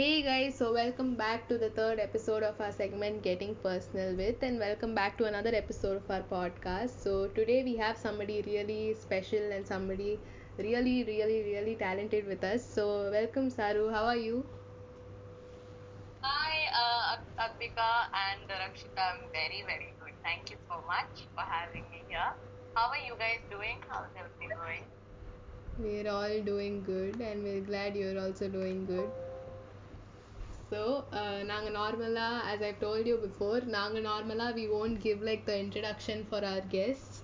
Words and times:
Hey 0.00 0.22
guys, 0.22 0.54
so 0.56 0.72
welcome 0.72 1.14
back 1.14 1.46
to 1.48 1.58
the 1.58 1.68
third 1.68 1.98
episode 2.00 2.42
of 2.42 2.58
our 2.58 2.72
segment 2.72 3.22
Getting 3.22 3.54
Personal 3.56 4.16
With, 4.16 4.42
and 4.42 4.58
welcome 4.58 4.94
back 4.94 5.18
to 5.18 5.26
another 5.26 5.50
episode 5.54 5.98
of 5.98 6.10
our 6.10 6.22
podcast. 6.22 7.02
So, 7.02 7.26
today 7.26 7.62
we 7.64 7.76
have 7.76 7.98
somebody 7.98 8.40
really 8.46 8.94
special 8.94 9.52
and 9.52 9.66
somebody 9.66 10.18
really, 10.56 11.04
really, 11.04 11.42
really 11.42 11.74
talented 11.74 12.26
with 12.26 12.42
us. 12.42 12.64
So, 12.64 13.10
welcome 13.10 13.50
Saru, 13.50 13.90
how 13.90 14.04
are 14.06 14.16
you? 14.16 14.42
Hi, 16.22 16.56
uh, 16.82 17.18
Advika 17.46 17.92
and 18.24 18.48
Rakshita. 18.48 19.06
I'm 19.12 19.28
very, 19.34 19.64
very 19.66 19.92
good. 20.00 20.14
Thank 20.22 20.50
you 20.50 20.56
so 20.66 20.82
much 20.86 21.26
for 21.34 21.42
having 21.42 21.84
me 21.90 22.04
here. 22.08 22.32
How 22.74 22.88
are 22.88 23.04
you 23.06 23.16
guys 23.18 23.42
doing? 23.50 23.84
How's 23.90 24.08
everything 24.18 24.56
going? 24.56 24.84
We're 25.78 26.10
all 26.10 26.40
doing 26.52 26.84
good, 26.84 27.20
and 27.20 27.44
we're 27.44 27.60
glad 27.60 27.96
you're 27.96 28.18
also 28.18 28.48
doing 28.48 28.86
good 28.86 29.10
so 30.71 30.81
நாங்கள் 31.43 31.75
நார்மலாக 31.79 32.41
as 32.51 32.63
I 32.69 32.71
told 32.83 33.09
you 33.11 33.15
before 33.25 33.63
நாங்கள் 33.75 34.05
நார்மலாக 34.09 34.55
we 34.59 34.65
won't 34.79 34.99
give 35.05 35.21
like 35.29 35.43
the 35.49 35.55
introduction 35.63 36.23
for 36.29 36.47
our 36.51 36.67
guest 36.75 37.15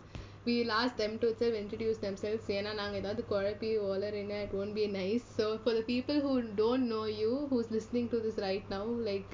we 0.45 0.55
lost 0.73 0.97
them 1.01 1.17
to 1.23 1.29
self 1.39 1.57
introduce 1.61 2.03
them 2.05 2.19
cells 2.23 2.47
ஏன்னா 2.57 2.73
நாங்கள் 2.81 3.01
ஏதாவது 3.01 3.23
குழப்பி 3.31 3.71
ஓலரினா 3.89 4.39
it 4.45 4.55
won't 4.61 4.77
be 4.79 4.85
nice 4.99 5.27
so 5.39 5.47
for 5.63 5.77
the 5.79 5.83
people 5.91 6.19
who 6.27 6.33
don't 6.61 6.89
know 6.95 7.03
you 7.23 7.33
whose 7.53 7.71
listening 7.77 8.11
to 8.15 8.19
this 8.27 8.41
right 8.47 8.69
now 8.77 8.91
like 9.09 9.31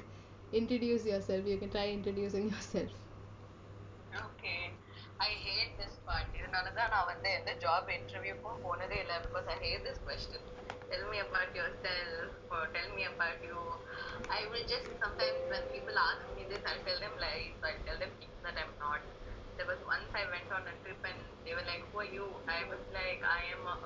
introduce 0.52 1.04
yourself 1.04 1.46
you 1.46 1.58
can 1.58 1.70
try 1.70 1.88
introducing 1.90 2.48
yourself 2.48 2.92
Okay. 4.20 4.60
I 5.22 5.30
hate 5.46 5.72
this 5.80 5.94
part. 6.06 6.28
இதனால 6.38 6.70
தான் 6.78 6.92
நான் 6.94 7.08
வந்து 7.12 7.28
எந்த 7.38 7.52
job 7.64 7.88
இன்டர்வியூக்கும் 7.96 8.62
போனதே 8.66 8.98
இல்லை 9.04 9.16
because 9.26 9.48
I 9.54 9.58
hate 9.66 9.82
this 9.88 10.00
question. 10.08 10.40
Tell 10.90 11.04
me 11.12 11.18
about 11.26 11.50
yourself 11.60 12.28
or 12.54 12.60
tell 12.76 12.88
me 12.98 13.02
about 13.12 13.40
you. 13.50 13.60
I 14.30 14.40
will 14.52 14.64
just 14.72 14.88
sometimes 15.02 15.40
when 15.52 15.64
people 15.74 15.96
ask 16.10 16.24
me 16.36 16.44
this, 16.52 16.62
I 16.72 16.76
tell 16.86 17.00
them 17.04 17.14
lies. 17.24 17.58
I 17.70 17.74
tell 17.86 17.98
them 18.02 18.12
things 18.20 18.38
that 18.46 18.56
I'm 18.62 18.74
not. 18.86 19.02
There 19.58 19.68
was 19.72 19.80
once 19.94 20.10
I 20.14 20.24
went 20.34 20.50
on 20.58 20.64
a 20.72 20.74
trip 20.82 21.00
and 21.10 21.20
they 21.44 21.54
were 21.58 21.66
like, 21.72 21.84
"Who 21.90 22.00
are 22.04 22.12
you?" 22.18 22.28
I 22.56 22.60
was 22.72 22.82
like, 22.98 23.20
"I 23.38 23.42
am 23.56 23.64
a, 23.66 23.76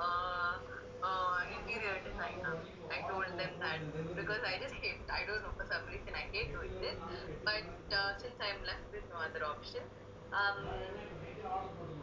a 1.03 1.13
interior 1.57 1.99
designer." 2.07 2.55
I 2.91 3.03
told 3.11 3.27
them 3.41 3.53
that 3.65 3.81
because 4.15 4.43
I 4.45 4.55
just 4.65 4.77
hate. 4.85 5.03
I 5.09 5.25
don't 5.29 5.43
know 5.43 5.55
for 5.57 5.67
some 5.73 5.85
reason 5.89 6.13
I 6.15 6.25
hate 6.35 6.53
doing 6.53 6.77
this. 6.81 6.99
But 7.45 7.67
uh, 7.91 8.13
since 8.23 8.39
I'm 8.41 8.63
left 8.63 8.87
with 8.93 9.07
no 9.11 9.19
other 9.27 9.43
option, 9.45 9.83
um, 10.32 10.68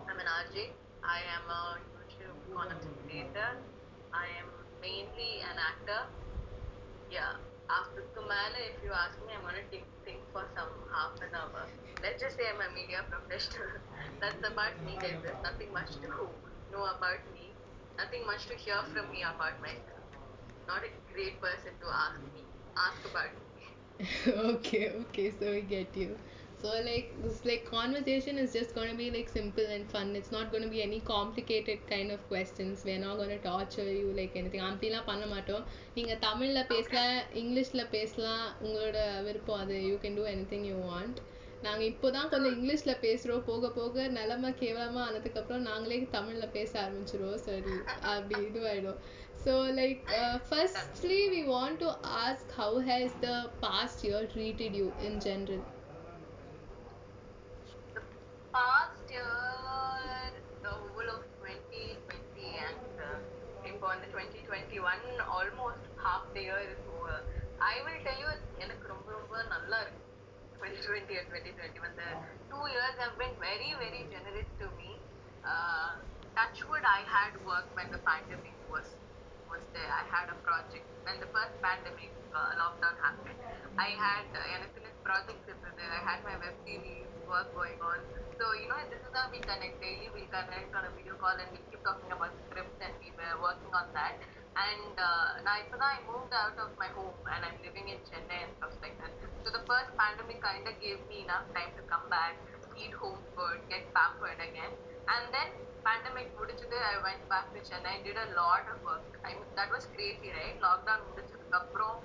I'm 0.09 0.19
an 0.19 0.27
RJ. 0.27 0.73
I 1.03 1.21
am 1.37 1.45
a 1.51 1.79
YouTube 2.09 2.39
content 2.55 2.83
creator. 3.05 3.51
I 4.13 4.27
am 4.41 4.49
mainly 4.81 5.41
an 5.43 5.59
actor. 5.59 6.09
Yeah. 7.11 7.37
After 7.71 8.03
Kumala, 8.13 8.61
if 8.69 8.83
you 8.85 8.93
ask 8.93 9.17
me, 9.27 9.33
I'm 9.33 9.43
gonna 9.43 9.65
think, 9.71 9.85
think 10.05 10.21
for 10.33 10.45
some 10.55 10.69
half 10.93 11.17
an 11.23 11.33
hour. 11.35 11.65
Let's 12.03 12.21
just 12.21 12.37
say 12.37 12.45
I'm 12.53 12.61
a 12.61 12.69
media 12.75 13.05
professional. 13.09 13.81
That's 14.21 14.41
about 14.45 14.77
me. 14.85 14.99
There's 15.01 15.23
nothing 15.43 15.73
much 15.73 15.97
to 16.05 16.09
know 16.73 16.85
about 16.85 17.25
me. 17.33 17.57
Nothing 17.97 18.27
much 18.27 18.47
to 18.49 18.55
hear 18.55 18.81
from 18.93 19.11
me 19.11 19.23
about 19.23 19.61
myself. 19.63 20.05
Not 20.69 20.83
a 20.85 20.93
great 21.13 21.41
person 21.41 21.73
to 21.81 21.87
ask 21.89 22.21
me. 22.35 22.45
Ask 22.77 23.01
about 23.09 23.33
me. 23.57 23.65
okay 24.57 24.91
okay 25.07 25.31
so 25.39 25.51
we 25.53 25.63
get 25.63 25.97
you 25.97 26.19
so 26.65 26.71
like 26.85 27.09
this 27.23 27.41
like 27.45 27.65
conversation 27.71 28.39
is 28.39 28.51
just 28.51 28.75
going 28.75 28.91
to 28.91 28.97
be 28.97 29.11
like 29.11 29.29
simple 29.29 29.67
and 29.75 29.85
fun 29.95 30.17
it's 30.19 30.33
not 30.33 30.51
going 30.51 30.63
to 30.63 30.71
be 30.71 30.81
any 30.81 31.01
complicated 31.11 31.79
kind 31.91 32.11
of 32.11 32.21
questions 32.27 32.85
we're 32.87 32.99
not 32.99 33.19
going 33.19 33.29
to 33.29 33.41
torture 33.49 33.91
you 34.01 34.09
like 34.21 34.35
anything 34.41 34.63
அப்படிலாம் 34.69 35.09
பண்ண 35.11 35.25
மாட்டோம் 35.33 35.65
நீங்கள் 35.97 36.21
தமிழில் 36.27 36.69
பேசலாம் 36.73 37.19
இங்கிலீஷில் 37.41 37.91
பேசலாம் 37.97 38.47
உங்களோட 38.65 38.97
விருப்பம் 39.27 39.61
அது 39.65 39.77
you 39.89 39.97
can 40.05 40.17
do 40.21 40.25
anything 40.55 40.67
you 40.71 40.79
want 40.89 41.21
நாங்கள் 41.67 41.89
இப்போ 41.91 42.09
தான் 42.17 42.31
கொஞ்சம் 42.33 42.55
இங்கிலீஷில் 42.57 43.01
பேசுகிறோம் 43.05 43.45
போக 43.51 43.69
போக 43.79 44.09
நிலமை 44.19 44.53
கேவலமாக 44.63 45.05
ஆனதுக்கப்புறம் 45.09 45.69
நாங்களே 45.71 46.01
தமிழில் 46.17 46.55
பேச 46.57 46.73
ஆரம்பிச்சிருவோம் 46.87 47.45
சரி 47.51 47.77
அப்படி 48.15 48.35
இதுவாயிடும் 48.49 49.01
so 49.45 49.55
like 49.73 50.03
uh, 50.19 50.37
firstly 50.51 51.19
we 51.33 51.41
want 51.45 51.79
to 51.79 51.91
ask 52.25 52.45
how 52.53 52.73
has 52.81 53.11
the 53.21 53.37
past 53.61 54.05
year 54.09 54.21
treated 54.27 54.75
you 54.75 54.89
in 55.09 55.15
general 55.21 55.63
the 55.63 55.84
past 58.54 59.04
year, 59.10 60.34
the 60.64 60.70
whole 60.70 61.10
of 61.16 61.22
2020 61.42 62.46
and 62.68 62.96
uh, 63.08 63.18
இப்போ 63.70 63.86
வந்து 63.92 64.08
2021 64.14 65.20
almost 65.38 65.84
half 66.04 66.24
the 66.36 66.42
year 66.48 66.60
is 66.74 66.80
over. 66.96 67.18
I 67.72 67.76
will 67.86 68.00
tell 68.08 68.20
you 68.24 68.32
எனக்கு 68.66 68.86
ரொம்ப 68.94 69.08
ரொம்ப 69.18 69.36
நல்லா 69.54 69.78
இருக்கு 69.86 70.04
2020 70.60 71.20
and 71.20 71.28
2021 71.34 71.92
the 72.02 72.10
two 72.52 72.64
years 72.76 72.96
have 73.04 73.16
been 73.22 73.36
very 73.48 73.72
very 73.84 74.02
generous 74.14 74.50
to 74.62 74.68
me 74.80 74.92
uh, 75.52 75.92
touchwood 76.38 76.86
I 76.98 77.02
had 77.16 77.34
work 77.52 77.68
when 77.78 77.90
the 77.96 78.02
pandemic 78.10 78.58
was 78.74 78.88
was 79.52 79.64
there 79.76 79.92
I 80.02 80.06
had 80.16 80.28
a 80.36 80.40
project 80.48 80.88
when 81.08 81.18
the 81.26 81.30
first 81.38 81.56
pandemic 81.68 82.12
uh, 82.38 82.52
lockdown 82.62 82.98
happened 83.08 83.40
I 83.88 83.92
had 84.06 84.28
uh, 84.42 84.46
எனக்கு 84.58 84.83
projects 85.04 85.46
இருந்தது 85.52 85.84
I 85.98 86.00
had 86.08 86.20
my 86.28 86.36
web 86.44 86.56
series 86.66 87.10
work 87.32 87.48
going 87.60 87.80
on 87.92 88.00
so 88.40 88.46
you 88.60 88.68
know 88.72 88.80
this 88.92 89.02
is 89.04 89.12
how 89.12 89.28
we 89.34 89.40
connect 89.44 89.76
daily 89.84 90.08
we 90.16 90.24
connect 90.32 90.72
on 90.80 90.84
a 90.90 90.92
video 90.98 91.16
call 91.22 91.36
and 91.36 91.50
we 91.56 91.60
keep 91.70 91.82
talking 91.84 92.12
about 92.18 92.32
scripts 92.48 92.80
and 92.80 92.94
we 93.04 93.10
were 93.20 93.36
working 93.44 93.74
on 93.76 93.88
that 93.98 94.16
and 94.56 94.96
uh, 94.98 95.30
now 95.48 95.58
so 95.70 95.76
now 95.78 95.92
I 95.96 96.00
moved 96.08 96.34
out 96.34 96.56
of 96.58 96.72
my 96.80 96.90
home 96.98 97.16
and 97.34 97.42
I'm 97.48 97.58
living 97.64 97.88
in 97.94 98.00
Chennai 98.08 98.40
and 98.48 98.52
stuff 98.60 98.76
like 98.82 98.96
that 99.04 99.12
so 99.44 99.52
the 99.52 99.64
first 99.68 99.92
pandemic 100.00 100.40
kind 100.42 100.64
of 100.64 100.76
gave 100.80 101.00
me 101.12 101.28
enough 101.28 101.48
time 101.58 101.72
to 101.76 101.84
come 101.92 102.08
back 102.08 102.40
eat 102.80 102.94
home 102.96 103.20
food 103.36 103.60
get 103.68 103.84
pampered 103.92 104.40
again 104.40 104.72
and 105.08 105.24
then 105.36 105.50
pandemic 105.88 106.28
முடிச்சது 106.40 106.78
I 106.94 106.96
went 107.08 107.24
back 107.34 107.46
to 107.54 107.60
Chennai 107.68 107.96
did 108.08 108.18
a 108.26 108.30
lot 108.40 108.64
of 108.72 108.78
work 108.90 109.06
I 109.28 109.36
mean 109.38 109.52
that 109.60 109.70
was 109.76 109.86
crazy 109.96 110.32
right 110.40 110.58
lockdown 110.68 111.02
முடிச்சதுக்கு 111.10 111.60
அப்புறம் 111.62 111.98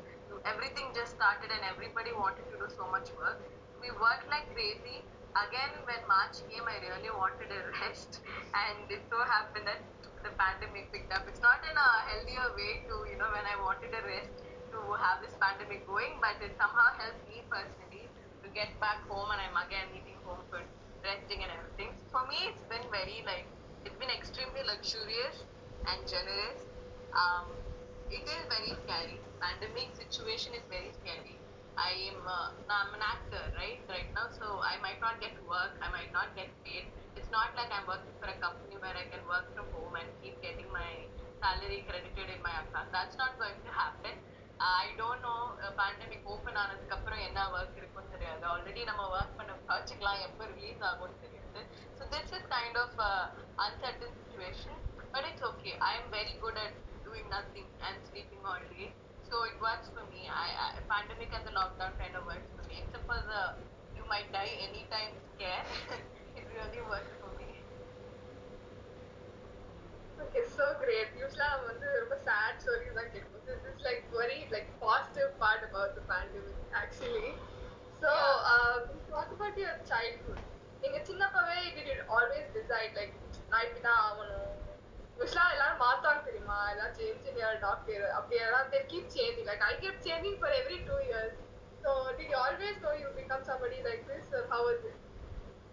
everything 0.45 0.87
just 0.95 1.15
started 1.15 1.49
and 1.51 1.63
everybody 1.67 2.11
wanted 2.15 2.45
to 2.51 2.55
do 2.59 2.67
so 2.71 2.87
much 2.91 3.11
work. 3.17 3.39
We 3.81 3.91
worked 3.91 4.27
like 4.29 4.47
crazy. 4.53 5.03
Again 5.35 5.71
when 5.85 6.01
March 6.07 6.41
came 6.49 6.65
I 6.67 6.77
really 6.83 7.11
wanted 7.13 7.51
a 7.51 7.61
rest. 7.81 8.19
And 8.53 8.87
it 8.91 9.01
so 9.09 9.19
happened 9.23 9.67
that 9.67 9.81
the 10.23 10.31
pandemic 10.35 10.91
picked 10.91 11.11
up. 11.13 11.23
It's 11.27 11.41
not 11.41 11.63
in 11.63 11.75
a 11.75 11.89
healthier 12.07 12.47
way 12.55 12.83
to 12.87 12.95
you 13.11 13.17
know 13.19 13.29
when 13.31 13.45
I 13.47 13.55
wanted 13.63 13.91
a 13.95 14.03
rest 14.03 14.31
to 14.75 14.79
have 15.01 15.19
this 15.23 15.33
pandemic 15.41 15.87
going 15.87 16.19
but 16.21 16.37
it 16.43 16.53
somehow 16.59 16.87
helped 16.99 17.23
me 17.27 17.41
personally 17.49 18.05
to 18.43 18.47
get 18.53 18.69
back 18.79 19.01
home 19.09 19.27
and 19.33 19.39
I'm 19.41 19.57
again 19.65 19.89
eating 19.95 20.19
home 20.23 20.43
food 20.51 20.67
resting 21.03 21.41
and 21.41 21.51
everything. 21.51 21.91
For 22.11 22.23
me 22.27 22.37
it's 22.51 22.63
been 22.67 22.85
very 22.91 23.23
like 23.25 23.47
it's 23.85 23.95
been 23.97 24.11
extremely 24.11 24.61
luxurious 24.67 25.43
and 25.87 25.99
generous. 26.07 26.59
Um, 27.15 27.47
it 28.10 28.24
is 28.26 28.42
very 28.48 28.72
scary. 28.82 29.18
Pandemic 29.40 29.94
situation 29.94 30.54
is 30.54 30.64
very 30.68 30.92
scary. 30.94 31.36
I 31.76 31.90
am 32.08 32.20
uh, 32.24 32.48
I'm 32.70 32.92
an 32.94 33.02
actor, 33.02 33.42
right? 33.54 33.80
Right 33.88 34.10
now, 34.14 34.26
so 34.30 34.62
I 34.62 34.78
might 34.78 35.00
not 35.00 35.20
get 35.20 35.34
work. 35.44 35.74
I 35.82 35.90
might 35.90 36.12
not 36.12 36.34
get 36.34 36.50
paid. 36.62 36.86
It's 37.16 37.30
not 37.30 37.50
like 37.54 37.70
I'm 37.70 37.86
working 37.86 38.14
for 38.20 38.28
a 38.28 38.36
company 38.38 38.78
where 38.78 38.94
I 38.94 39.06
can 39.10 39.22
work 39.26 39.46
from 39.54 39.66
home 39.74 39.94
and 39.94 40.06
keep 40.22 40.38
getting 40.40 40.70
my 40.70 40.90
salary 41.42 41.82
credited 41.88 42.30
in 42.30 42.40
my 42.42 42.54
account. 42.62 42.94
That's 42.94 43.16
not 43.16 43.34
going 43.38 43.58
to 43.58 43.72
happen. 43.72 44.14
I 44.60 44.94
don't 44.96 45.20
know 45.20 45.40
pandemic 45.78 46.26
open 46.32 46.58
ஆனதுக்கு 46.62 46.94
அப்புறம் 46.96 47.22
என்ன 47.26 47.40
work 47.56 47.78
இருக்கும்னு 47.80 48.12
தெரியாது 48.14 48.44
already 48.52 48.82
நம்ம 48.90 49.02
work 49.16 49.36
பண்ண 49.38 49.52
ப்ராஜெக்ட்லாம் 49.68 50.20
எப்போ 50.26 50.44
release 50.52 50.82
ஆகும்னு 50.90 51.16
தெரியாது 51.24 51.60
so 51.98 52.02
this 52.12 52.32
is 52.38 52.48
kind 52.54 52.78
of 52.84 53.00
uncertain 53.66 54.14
situation 54.20 54.80
but 55.14 55.26
it's 55.30 55.46
okay 55.50 55.72
I 55.88 55.92
am 55.98 56.10
very 56.18 56.34
good 56.44 56.60
at 56.64 56.78
doing 57.08 57.26
nothing 57.30 57.66
and 57.86 57.96
sleeping 58.10 58.40
all 58.44 58.60
day. 58.72 58.92
So 59.28 59.42
it 59.48 59.56
works 59.60 59.88
for 59.94 60.04
me. 60.12 60.28
I, 60.28 60.48
I 60.52 60.80
pandemic 60.86 61.30
and 61.32 61.44
the 61.48 61.54
lockdown 61.56 61.92
kind 62.00 62.14
of 62.14 62.24
works 62.26 62.48
for 62.56 62.64
me. 62.68 62.80
Except 62.84 63.04
for 63.08 63.20
the 63.32 63.42
you 63.96 64.04
might 64.08 64.28
die 64.32 64.52
anytime 64.60 65.12
scare. 65.34 65.64
it 66.38 66.44
really 66.52 66.82
works 66.86 67.12
for 67.20 67.30
me. 67.40 67.48
Okay, 70.20 70.44
so 70.56 70.64
great. 70.82 71.08
Usually 71.18 71.46
I'm 71.52 71.62
வந்து 71.70 71.88
ரொம்ப 72.02 72.16
sad 72.28 72.52
stories 72.64 72.94
தான் 72.98 73.10
கேட்போம். 73.14 73.44
This 73.50 73.62
is 73.70 73.78
like 73.88 74.02
very 74.18 74.40
like 74.54 74.68
positive 74.84 75.30
part 75.42 75.62
about 75.68 75.90
the 75.98 76.04
pandemic 76.12 76.58
actually. 76.82 77.30
So 78.02 78.10
Yeah. 78.12 78.52
uh, 78.52 78.76
talk 79.12 79.28
about 79.36 79.56
your 79.64 79.74
childhood. 79.92 80.42
நீங்க 80.82 80.98
சின்னப்பவே 81.08 81.58
did 81.76 81.86
you 81.92 81.98
always 82.16 82.46
decide 82.58 82.92
like 83.00 83.14
நான் 83.50 83.64
இப்படிதான் 83.66 84.00
ஆகணும் 84.06 84.50
விஷா 85.21 85.43
எல்லாரும் 85.53 85.81
மாத்தாங்க 85.85 86.21
தெரியுமா? 86.27 86.57
எல்லாம் 86.73 86.93
சேஞ்ச் 86.97 87.27
ஹியர் 87.37 87.61
டாக்டர் 87.67 88.05
அப்படி 88.17 88.37
எல்லாம் 88.47 88.67
they 88.73 88.81
keep 88.91 89.05
changing. 89.15 89.45
Like 89.51 89.63
I 89.69 89.75
keep 89.83 89.97
changing 90.07 90.35
for 90.41 90.49
every 90.61 90.79
two 90.89 90.99
years. 91.11 91.33
So 91.83 91.89
do 92.17 92.23
you 92.31 92.37
always 92.45 92.75
know 92.83 92.93
you 93.03 93.09
become 93.21 93.43
somebody 93.49 93.79
like 93.89 94.01
this 94.11 94.25
or 94.37 94.43
how 94.53 94.61
is 94.73 94.81
it? 94.91 94.97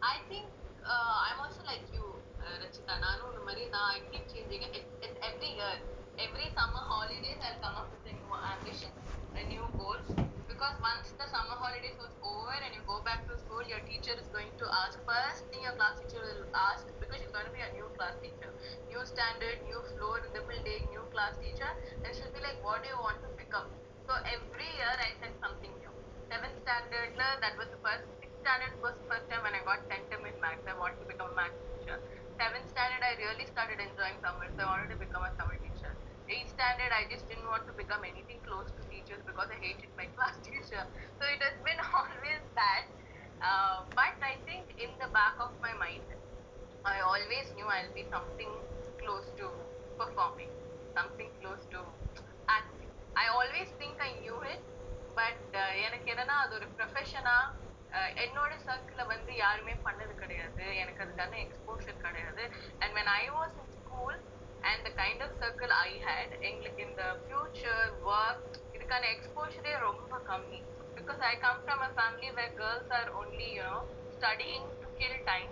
I 0.03 0.17
think 0.31 0.47
uh, 0.95 1.17
I'm 1.27 1.39
also 1.45 1.63
like 1.71 1.87
you 1.97 2.05
uh, 2.45 2.55
Rakshita. 2.63 2.95
நானும் 3.07 3.29
இந்த 3.33 3.43
மாதிரி 3.49 3.65
நான் 3.77 3.91
I 3.97 4.01
keep 4.13 4.25
changing. 4.35 4.63
It, 4.79 4.85
it's 5.05 5.19
every 5.31 5.53
year. 5.61 5.77
Every 6.27 6.47
summer 6.59 6.85
holidays 6.93 7.41
I 7.49 7.53
come 7.65 7.77
up 7.81 7.89
with 7.95 8.13
a 8.13 8.17
new 8.21 8.35
ambition 8.53 8.93
a 9.35 9.45
new 9.55 9.67
goal. 9.81 10.01
Because 10.51 10.77
once 10.91 11.09
the 11.21 11.27
summer 11.35 11.57
holidays 11.65 11.97
also 12.03 12.16
and 12.65 12.73
you 12.75 12.83
go 12.87 13.01
back 13.05 13.27
to 13.29 13.35
school, 13.39 13.61
your 13.67 13.81
teacher 13.85 14.15
is 14.17 14.29
going 14.33 14.51
to 14.61 14.67
ask 14.85 14.97
first 15.05 15.49
thing 15.51 15.61
your 15.65 15.75
class 15.77 15.99
teacher 16.01 16.21
will 16.23 16.47
ask 16.55 16.87
because 17.01 17.19
she's 17.21 17.33
going 17.35 17.47
to 17.49 17.55
be 17.55 17.61
a 17.65 17.71
new 17.75 17.89
class 17.99 18.15
teacher, 18.23 18.51
new 18.87 19.03
standard, 19.05 19.59
new 19.67 19.81
floor 19.95 20.21
in 20.23 20.31
the 20.37 20.43
building, 20.47 20.83
new 20.95 21.05
class 21.11 21.37
teacher, 21.43 21.69
and 22.05 22.15
she'll 22.15 22.33
be 22.33 22.41
like, 22.45 22.59
"What 22.63 22.81
do 22.85 22.89
you 22.93 23.01
want 23.03 23.19
to 23.27 23.29
pick 23.37 23.51
up?" 23.57 23.73
So 24.07 24.15
every 24.31 24.69
year 24.79 24.95
I 25.03 25.11
said 25.19 25.35
something 25.43 25.73
new. 25.83 25.93
Seventh 26.31 26.57
standard, 26.63 27.13
that 27.19 27.55
was 27.59 27.69
the 27.75 27.81
first. 27.83 28.07
Sixth 28.23 28.39
standard 28.43 28.73
was 28.83 28.95
the 29.01 29.07
first 29.11 29.27
time 29.31 29.43
when 29.43 29.55
I 29.55 29.63
got 29.67 29.83
centum 29.91 30.23
in 30.31 30.39
maths. 30.39 30.63
I 30.67 30.75
wanted 30.79 30.99
to 31.03 31.07
become 31.11 31.31
a 31.33 31.37
maths 31.37 31.59
teacher. 31.67 31.99
Seventh 32.39 32.69
standard, 32.71 33.03
I 33.03 33.15
really 33.19 33.47
started 33.47 33.79
enjoying 33.83 34.19
Tamil, 34.23 34.51
so 34.55 34.63
I 34.63 34.71
wanted 34.71 34.91
to 34.95 34.99
become 35.03 35.23
a 35.27 35.33
Tamil 35.35 35.59
teacher 35.59 35.66
Eighth 36.30 36.54
standard, 36.56 36.92
I 36.96 37.10
just 37.12 37.28
didn't 37.28 37.48
want 37.50 37.68
to 37.68 37.74
become 37.76 38.06
anything 38.08 38.40
close 38.48 38.72
to 38.78 38.82
teachers 38.88 39.20
because 39.28 39.50
I 39.52 39.58
hated 39.60 39.92
my 40.00 40.08
class 40.16 40.40
teacher. 40.46 40.80
So 41.20 41.24
it 41.28 41.42
has 41.44 41.58
been 41.66 41.80
always 41.98 42.44
that. 42.56 42.86
Uh, 43.42 43.90
but 43.98 44.16
I 44.22 44.38
think 44.48 44.72
in 44.78 44.92
the 45.02 45.10
back 45.12 45.36
of 45.42 45.52
my 45.60 45.74
mind, 45.76 46.08
I 46.86 47.02
always 47.02 47.48
knew 47.58 47.66
I'll 47.66 47.94
be 47.94 48.06
something 48.10 48.52
close 49.02 49.28
to 49.42 49.50
performing, 49.98 50.54
something 50.94 51.30
close 51.42 51.66
to 51.74 51.82
acting. 52.48 52.90
I 53.18 53.28
always 53.34 53.70
think 53.78 53.98
I 54.00 54.18
knew 54.22 54.38
it, 54.46 54.62
but 55.18 55.42
uh, 55.58 55.72
எனக்கு 55.88 56.08
என்னன்னா 56.14 56.36
அது 56.44 56.54
ஒரு 56.60 56.68
ப்ரொஃபஷனா 56.78 57.38
என்னோட 58.24 58.52
சர்க்கிளில் 58.68 59.10
வந்து 59.14 59.32
யாருமே 59.46 59.74
பண்ணது 59.88 60.14
கிடையாது 60.22 60.66
எனக்கு 60.82 61.04
அதுக்கான 61.06 61.40
எக்ஸ்போஷர் 61.46 62.04
கிடையாது 62.06 62.44
and 62.82 62.94
when 62.98 63.10
I 63.22 63.26
was 63.40 63.52
in 63.62 63.68
school 63.80 64.14
and 64.66 64.80
the 64.86 64.94
kind 64.98 65.20
of 65.26 65.30
circle 65.42 65.72
I 65.88 65.90
had 66.06 66.30
எங்களுக்கு 66.50 66.82
இந்த 66.90 67.04
ஃபியூச்சர் 67.24 67.82
ஒர்க் 68.14 68.46
இதுக்கான 68.76 69.10
எக்ஸ்போஷரே 69.16 69.74
ரொம்ப 69.88 70.14
கம்மி 70.30 70.60
because 70.98 71.22
I 71.32 71.34
come 71.44 71.60
from 71.68 71.80
a 71.88 71.92
family 72.00 72.30
where 72.38 72.54
girls 72.62 72.88
are 73.00 73.10
only 73.20 73.50
you 73.58 73.66
know 73.68 73.82
studying 74.16 74.64
to 74.82 74.88
kill 75.00 75.16
time 75.30 75.52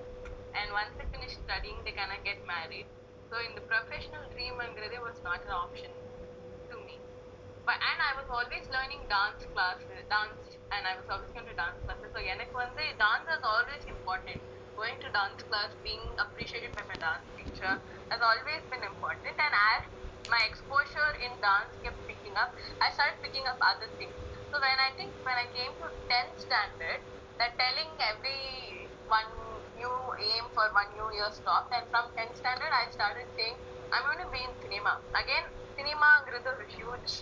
and 0.59 0.67
once 0.79 0.93
they 0.97 1.07
finish 1.13 1.33
studying 1.43 1.77
they 1.85 1.93
cannot 1.99 2.21
get 2.29 2.39
married 2.53 2.87
so 3.29 3.35
in 3.47 3.53
the 3.57 3.63
professional 3.73 4.23
dream 4.33 4.55
angrade 4.65 4.97
was 5.07 5.19
not 5.29 5.39
an 5.47 5.53
option 5.63 5.93
to 6.71 6.77
me 6.87 6.97
but 7.67 7.77
and 7.89 7.99
I 8.09 8.11
was 8.19 8.29
always 8.37 8.65
learning 8.77 9.03
dance 9.15 9.43
classes 9.53 10.03
dance 10.15 10.43
and 10.75 10.83
I 10.91 10.95
was 11.01 11.07
always 11.13 11.31
going 11.37 11.49
to 11.53 11.57
dance 11.63 11.79
classes 11.85 12.11
so 12.15 12.21
எனக்கு 12.33 12.57
வந்து 12.65 12.85
dance 13.05 13.29
is 13.37 13.45
always 13.53 13.85
important 13.95 14.41
going 14.76 14.98
to 15.00 15.08
dance 15.14 15.42
class 15.46 15.70
being 15.82 16.02
appreciated 16.18 16.74
by 16.74 16.82
my 16.90 16.98
dance 16.98 17.26
teacher 17.38 17.78
has 18.10 18.20
always 18.20 18.62
been 18.70 18.82
important. 18.82 19.34
And 19.38 19.54
as 19.54 19.82
my 20.26 20.40
exposure 20.48 21.12
in 21.22 21.32
dance 21.40 21.76
kept 21.84 22.00
picking 22.08 22.34
up 22.34 22.50
I 22.80 22.90
started 22.90 23.20
picking 23.22 23.44
up 23.46 23.58
other 23.62 23.90
things. 23.98 24.16
So 24.50 24.58
when 24.58 24.78
I 24.80 24.90
think 24.96 25.14
when 25.22 25.36
I 25.36 25.46
came 25.52 25.72
to 25.78 25.86
10th 26.10 26.36
standard 26.40 27.00
that 27.38 27.54
telling 27.58 27.90
every 27.98 28.90
one 29.06 29.30
new 29.76 29.96
aim 30.18 30.44
for 30.54 30.66
one 30.72 30.90
new 30.94 31.08
year 31.14 31.28
stopped. 31.30 31.70
And 31.74 31.86
from 31.90 32.10
10th 32.16 32.36
standard 32.38 32.72
I 32.72 32.90
started 32.90 33.28
saying 33.36 33.56
I'm 33.92 34.02
going 34.06 34.22
to 34.26 34.30
be 34.32 34.42
in 34.42 34.52
cinema. 34.58 34.98
Again 35.14 35.44
cinema 35.78 36.10
is 36.34 36.44
a 36.46 36.54
huge 36.66 37.12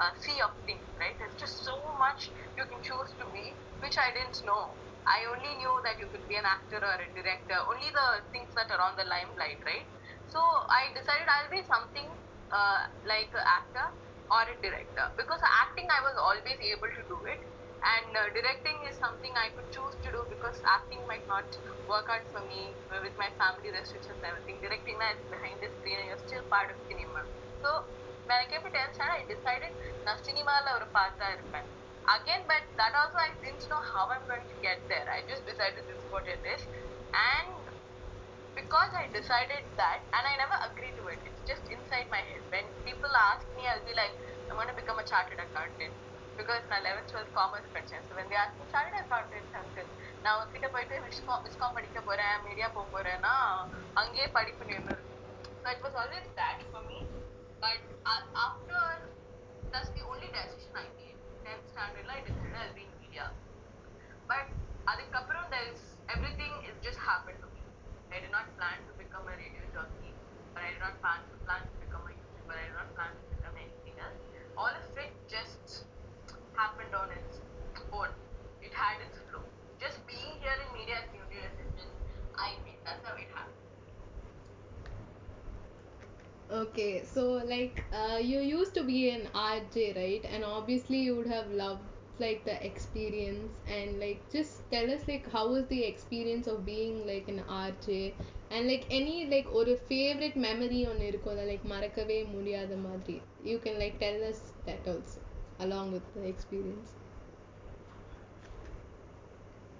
uh, 0.00 0.12
sea 0.18 0.38
of 0.42 0.54
things 0.66 0.86
right? 0.98 1.14
There's 1.18 1.34
just 1.38 1.62
so 1.62 1.78
much 1.98 2.32
you 2.56 2.64
can 2.66 2.80
choose 2.82 3.14
to 3.18 3.26
be 3.30 3.54
which 3.78 3.98
I 3.98 4.10
didn't 4.14 4.42
know 4.46 4.78
I 5.07 5.25
only 5.31 5.53
knew 5.59 5.75
that 5.83 5.99
you 5.99 6.07
could 6.11 6.27
be 6.27 6.35
an 6.39 6.47
actor 6.47 6.79
or 6.79 6.95
a 6.95 7.09
director 7.15 7.57
only 7.67 7.89
the 7.91 8.07
things 8.31 8.51
that 8.55 8.71
are 8.71 8.81
on 8.81 8.95
the 8.95 9.05
limelight 9.05 9.59
right 9.65 9.87
so 10.27 10.39
I 10.71 10.91
decided 10.95 11.27
I'll 11.27 11.51
be 11.51 11.63
something 11.67 12.07
uh, 12.51 12.79
like 13.03 13.31
an 13.35 13.45
actor 13.45 13.87
or 14.31 14.43
a 14.47 14.55
director 14.63 15.05
because 15.19 15.41
acting 15.65 15.87
I 15.91 16.01
was 16.07 16.15
always 16.17 16.59
able 16.63 16.91
to 16.91 17.03
do 17.07 17.19
it 17.27 17.41
and 17.83 18.15
uh, 18.15 18.31
directing 18.31 18.79
is 18.87 18.95
something 18.95 19.31
I 19.35 19.51
could 19.51 19.67
choose 19.75 19.95
to 20.07 20.09
do 20.11 20.23
because 20.31 20.55
acting 20.63 21.03
might 21.03 21.27
not 21.27 21.45
work 21.83 22.07
out 22.07 22.23
for 22.31 22.39
me 22.47 22.79
uh, 22.87 23.03
with 23.03 23.11
my 23.19 23.27
family 23.35 23.75
restrictions 23.75 24.23
and 24.23 24.31
everything. 24.31 24.63
Directing 24.63 24.95
is 25.11 25.19
behind 25.27 25.59
the 25.59 25.67
screen 25.75 25.99
and 25.99 26.07
you're 26.07 26.23
still 26.23 26.47
part 26.47 26.71
of 26.71 26.79
cinema. 26.87 27.27
So 27.59 27.67
when 28.23 28.39
I 28.39 28.47
came 28.47 28.63
to 28.63 28.71
10th 28.71 28.95
standard, 28.95 29.19
I 29.19 29.27
decided 29.27 29.71
நான் 30.07 30.23
சினிமாவில் 30.27 30.75
ஒரு 30.77 30.87
பார்த்தா 30.97 31.27
இருப்பேன் 31.35 31.67
again 32.15 32.41
but 32.47 32.63
that 32.77 32.93
also 32.93 33.17
I 33.17 33.31
didn't 33.41 33.67
know 33.69 33.81
how 33.91 34.05
I'm 34.09 34.25
going 34.27 34.43
to 34.43 34.57
get 34.61 34.79
there. 34.87 35.05
I 35.07 35.19
just 35.27 35.43
decided 35.45 35.83
this 35.87 35.97
is 35.97 36.07
what 36.11 36.27
it 36.27 36.41
is 36.45 36.61
and 37.13 37.49
because 38.55 38.91
I 38.93 39.05
decided 39.11 39.63
that 39.77 39.99
and 40.15 40.23
I 40.31 40.33
never 40.37 40.57
agreed 40.69 40.95
to 40.99 41.07
it. 41.07 41.19
It's 41.25 41.43
just 41.43 41.63
inside 41.69 42.07
my 42.11 42.21
head. 42.21 42.41
When 42.51 42.65
people 42.85 43.09
ask 43.31 43.45
me, 43.57 43.63
I'll 43.65 43.81
be 43.87 43.95
like, 43.95 44.13
I'm 44.47 44.55
going 44.55 44.69
to 44.69 44.77
become 44.77 44.99
a 44.99 45.05
chartered 45.11 45.41
accountant. 45.45 45.93
Because 46.37 46.61
நான் 46.69 46.81
11th 46.83 47.09
12th 47.13 47.33
commerce 47.37 47.73
படிச்சேன் 47.73 48.03
so 48.05 48.13
when 48.19 48.27
they 48.29 48.37
ask 48.43 48.53
me 48.59 48.65
chartered 48.73 48.97
accountant 49.01 49.57
uncle 49.61 49.89
நான் 50.23 50.37
உங்ககிட்ட 50.41 50.67
போயிட்டு 50.75 50.95
viscom 51.05 51.43
viscom 51.45 51.75
படிக்க 51.77 51.99
போறேன் 52.07 52.35
media 52.45 52.67
போக 52.75 52.85
போறேன்னா 52.95 53.33
அங்கேயே 54.01 54.27
படிப்பு 54.37 54.65
நின்று 54.69 54.95
so 55.61 55.67
it 55.73 55.83
was 55.85 55.97
always 56.03 56.29
that 56.39 56.63
for 56.71 56.85
me 56.91 56.99
but 57.63 57.85
after 58.45 58.95
that's 59.73 59.93
the 59.97 60.03
only 60.13 60.29
decision 60.37 60.79
I 60.83 60.85
made 60.99 61.16
tenth 61.47 61.67
ஸ்டாண்டர்ட்ல 61.71 62.13
I 62.17 62.21
decided 62.27 62.57
I 62.65 62.67
be 62.77 62.83
in 62.87 62.97
media 63.03 63.25
but 64.31 64.51
அதுக்கப்புறம் 64.91 65.47
there 65.53 65.67
is 65.73 65.81
everything 66.15 66.53
is 66.69 66.75
just 66.87 66.99
happened 67.09 67.39
to 67.43 67.49
me 67.55 67.61
I 68.15 68.19
did 68.23 68.33
not 68.37 68.47
plan 68.57 68.77
to 68.87 68.93
become 69.01 69.25
a 69.33 69.35
radio 69.43 69.63
jockey 69.75 70.11
but 70.53 70.61
I 70.67 70.71
did 70.73 70.83
not 70.85 70.95
plan 71.03 71.21
to 71.31 71.37
plan 71.45 71.63
to 71.71 71.75
become 71.83 72.05
a 72.11 72.13
YouTuber 72.19 72.55
I 72.63 72.65
did 72.69 72.77
not 72.79 72.89
plan 72.97 73.13
to 73.21 73.25
become 73.35 73.55
anything 73.65 73.97
else 74.07 74.21
all 74.63 74.73
of 74.81 74.99
it 75.05 75.13
just 75.35 75.69
happened 76.61 76.95
on 77.01 77.09
its 77.19 77.35
own 77.99 78.11
it 78.67 78.75
had 78.83 78.97
its 79.07 79.19
flow 79.27 79.45
just 79.85 79.99
being 80.11 80.33
here 80.43 80.57
in 80.65 80.69
media 80.79 80.97
as 81.03 81.07
the 81.13 81.21
only 81.25 81.41
decision 81.47 81.89
I 82.47 82.51
made 82.65 82.81
that's 82.87 83.03
how 83.09 83.15
it 83.25 83.31
happened 83.39 83.66
Okay, 86.49 87.03
so 87.03 87.23
like 87.53 87.83
uh, 87.91 88.17
you 88.21 88.39
used 88.39 88.73
to 88.75 88.83
be 88.83 89.09
an 89.09 89.29
RJ, 89.33 89.93
right? 89.95 90.23
And 90.33 90.43
obviously 90.45 90.97
you 90.99 91.15
would 91.17 91.27
have 91.27 91.49
loved 91.51 91.81
like 92.19 92.45
the 92.45 92.55
experience 92.65 93.57
and 93.65 93.99
like 93.99 94.21
just 94.31 94.69
tell 94.71 94.89
us 94.91 95.07
like 95.07 95.29
how 95.31 95.49
was 95.49 95.67
the 95.67 95.83
experience 95.83 96.47
of 96.47 96.63
being 96.65 97.05
like 97.07 97.27
an 97.27 97.43
RJ 97.49 98.15
and 98.51 98.67
like 98.67 98.85
any 98.99 99.17
like 99.33 99.47
ஒரு 99.61 99.73
favorite 99.91 100.37
memory 100.47 100.81
ஒன்னு 100.91 101.07
இருக்கும்ல 101.11 101.45
like 101.51 101.65
மறக்கவே 101.73 102.19
முடியாத 102.35 102.77
மாதிரி 102.87 103.17
you 103.51 103.57
can 103.65 103.77
like 103.83 103.97
tell 104.05 104.19
us 104.31 104.41
that 104.67 104.85
also 104.95 105.21
along 105.67 105.87
with 105.97 106.07
the 106.17 106.25
experience 106.33 106.91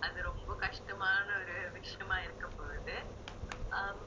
அது 0.06 0.18
ரொம்ப 0.22 0.56
கஷ்டமான 0.64 1.26
ஒரு 1.42 1.56
விஷயமா 1.78 2.16
இருக்க 2.26 2.46
போகுது 2.58 2.96
um, 3.78 3.98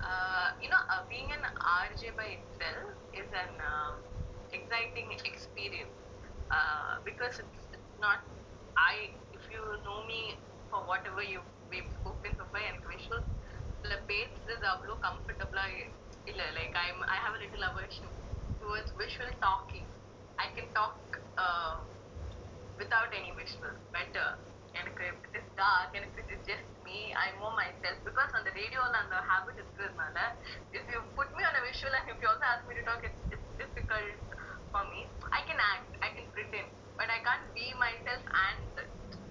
uh, 0.00 0.48
you 0.62 0.70
know 0.70 0.82
uh, 0.92 1.02
being 1.10 1.30
an 1.32 1.44
RJ 1.88 2.12
by 2.16 2.28
itself 2.38 2.88
is 3.12 3.28
an 3.32 3.52
um, 3.72 3.94
exciting 4.52 5.08
experience 5.24 5.98
uh, 6.50 7.02
because 7.04 7.38
it's, 7.40 7.62
it's 7.76 7.94
not 7.98 8.20
I 8.76 9.16
if 9.32 9.44
you 9.50 9.62
know 9.86 10.00
me 10.06 10.22
for 10.70 10.80
whatever 10.86 11.22
you 11.22 11.40
we've 11.72 11.92
spoken 12.00 12.32
so 12.38 12.46
far 12.52 12.62
எனக்கு 12.70 12.88
visual 12.96 13.22
ல 13.84 13.96
பேசுறது 14.10 14.66
அவ்வளோ 14.72 14.94
கம்ஃபர்டபுளா 15.06 15.64
இல்ல 16.30 16.42
like 16.58 16.76
I 16.84 16.88
I 17.14 17.18
have 17.24 17.36
a 17.38 17.42
little 17.44 17.64
aversion 17.70 18.08
towards 18.60 18.90
visual 19.02 19.30
talking 19.46 19.88
I 20.40 20.46
can 20.56 20.66
talk 20.78 20.96
uh, 21.36 21.76
without 22.78 23.10
any 23.20 23.32
visuals 23.40 23.80
better 23.96 24.28
எனக்கு 24.80 25.02
if 25.10 25.18
it 25.26 25.34
is 25.40 25.46
dark 25.60 25.90
and 25.96 26.04
if 26.08 26.16
it 26.22 26.28
is 26.34 26.40
just 26.50 26.66
me 26.86 26.98
I 27.24 27.28
know 27.36 27.50
myself 27.60 27.98
because 28.08 28.32
அந்த 28.38 28.50
ரேடியோல 28.58 28.96
அந்த 29.04 29.18
habit 29.30 29.56
இருக்கிறதுனால 29.62 30.18
if 30.78 30.84
you 30.94 31.00
put 31.18 31.28
me 31.38 31.42
on 31.50 31.54
a 31.60 31.62
visual 31.68 31.94
and 31.98 32.08
if 32.14 32.18
you 32.22 32.28
also 32.32 32.46
ask 32.54 32.62
me 32.70 32.74
to 32.80 32.84
talk 32.88 33.02
it's, 33.08 33.22
it's 33.34 33.48
difficult 33.62 34.18
for 34.72 34.82
me 34.92 35.00
I 35.38 35.42
can 35.48 35.60
act 35.72 35.88
I 36.06 36.10
can 36.16 36.26
pretend 36.36 36.68
but 36.98 37.08
I 37.16 37.20
can't 37.28 37.48
be 37.56 37.66
myself 37.86 38.22
and 38.46 38.74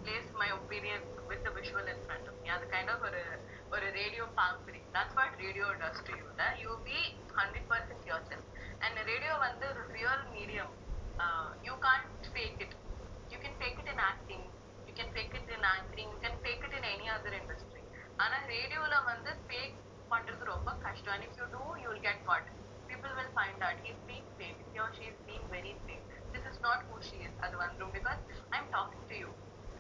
place 0.05 0.29
my 0.41 0.49
opinion 0.59 1.01
with 1.29 1.41
the 1.45 1.51
visual 1.59 1.85
in 1.93 1.99
front 2.07 2.25
of 2.31 2.35
me 2.41 2.49
அது 2.55 2.65
kind 2.75 2.89
of 2.93 3.05
ஒரு 3.09 3.21
ஒரு 3.75 3.87
radio 3.99 4.25
pampering 4.39 4.85
that's 4.95 5.13
what 5.19 5.31
radio 5.45 5.67
does 5.83 5.99
to 6.07 6.13
you 6.21 6.27
that 6.41 6.55
you 6.63 6.73
be 6.89 6.99
100% 7.43 8.11
yourself 8.11 8.45
and 8.85 9.03
radio 9.11 9.33
வந்து 9.45 9.65
ஒரு 9.71 9.83
real 9.97 10.19
medium 10.35 10.71
uh, 11.23 11.49
you 11.67 11.75
can't 11.85 12.09
fake 12.35 12.59
it 12.65 12.73
you 13.33 13.39
can 13.43 13.53
fake 13.61 13.79
it 13.83 13.87
in 13.93 13.99
acting 14.11 14.43
you 14.87 14.93
can 14.99 15.09
fake 15.15 15.33
it 15.39 15.47
in 15.55 15.61
anchoring 15.75 16.09
you 16.15 16.19
can 16.25 16.35
fake 16.45 16.63
it 16.67 16.73
in 16.79 16.83
any 16.95 17.07
other 17.15 17.33
industry 17.41 17.83
ஆனா 18.23 18.37
ரேடியோல 18.51 18.95
வந்து 19.11 19.31
fake 19.49 19.79
பண்றது 20.13 20.43
ரொம்ப 20.53 20.69
கஷ்டம் 20.85 21.15
and 21.15 21.23
if 21.27 21.33
you 21.39 21.47
do 21.57 21.63
you 21.81 21.87
will 21.91 22.03
get 22.09 22.19
caught 22.27 22.47
people 22.89 23.11
will 23.19 23.31
find 23.39 23.59
out 23.67 23.77
he's 23.85 23.99
being 24.11 24.27
fake 24.39 24.61
he 24.71 24.79
or 24.83 24.89
she 24.97 25.05
is 25.11 25.17
being 25.29 25.45
very 25.55 25.73
fake 25.87 26.05
this 26.33 26.45
is 26.51 26.57
not 26.67 26.79
who 26.89 26.97
she 27.07 27.17
is 27.27 27.33
அது 27.45 27.55
வந்துரும் 27.63 27.95
because 27.97 28.21
I'm 28.55 28.67
talking 28.77 29.03
to 29.11 29.15
you 29.23 29.31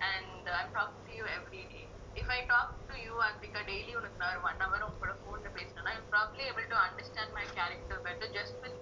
and 0.01 0.43
uh, 0.47 0.51
I'm 0.59 0.65
I'm 0.65 0.71
talking 0.73 1.03
to 1.07 1.13
you 1.15 1.25
every 1.39 1.63
day. 1.71 1.85
If 2.15 2.27
I 2.29 2.39
talk 2.47 2.69
to 2.89 2.95
you, 3.05 3.13
Anvika, 3.27 3.61
daily 3.69 3.93
உனக்கு 3.99 4.19
நான் 4.21 4.31
ஒரு 4.33 4.41
one 4.49 4.59
hour 4.63 4.79
உங்க 4.87 4.97
கூட 5.03 5.13
phone 5.23 5.41
ல 5.45 5.49
பேசினேன்னா, 5.57 5.91
you're 5.95 6.09
probably 6.15 6.45
able 6.51 6.67
to 6.73 6.77
understand 6.87 7.29
my 7.39 7.45
character 7.57 7.97
better 8.07 8.27
just 8.37 8.55
with 8.65 8.75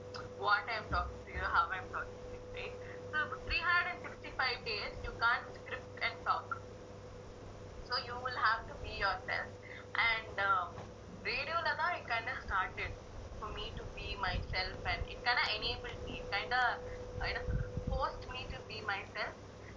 what 0.46 0.64
I'm 0.76 0.88
talking 0.96 1.22
to 1.28 1.32
you, 1.38 1.44
how 1.56 1.66
I'm 1.78 1.88
talking 1.96 2.22
to 2.26 2.27
you, 2.27 2.27
right? 2.58 2.76
So 3.12 3.18
365 3.46 4.66
days, 4.66 4.94
you 5.04 5.12
can't 5.20 5.48
script 5.54 5.94
and 6.02 6.16
talk. 6.26 6.48
So 7.84 7.94
you 7.98 8.16
will 8.24 8.36
have 8.38 8.66
to 8.68 8.76
be 8.82 8.98
yourself. 8.98 9.48
And 9.96 10.36
um, 10.42 10.70
radio 11.24 11.58
la 11.66 11.74
தான் 11.80 11.94
it 11.98 12.06
kind 12.08 12.28
of 12.28 12.38
started 12.48 12.92
for 13.40 13.50
me 13.52 13.66
to 13.80 13.84
be 13.98 14.08
myself 14.20 14.78
and 14.86 15.02
it 15.08 15.20
kind 15.28 15.40
of 15.44 15.48
enabled 15.58 16.00
me, 16.08 16.14
it 16.22 16.28
kind 16.32 16.54
of 16.54 16.68
you 17.22 17.34
know, 17.36 17.46
forced 17.90 18.26
me 18.30 18.42
to 18.54 18.60
be 18.68 18.78
myself 18.84 19.34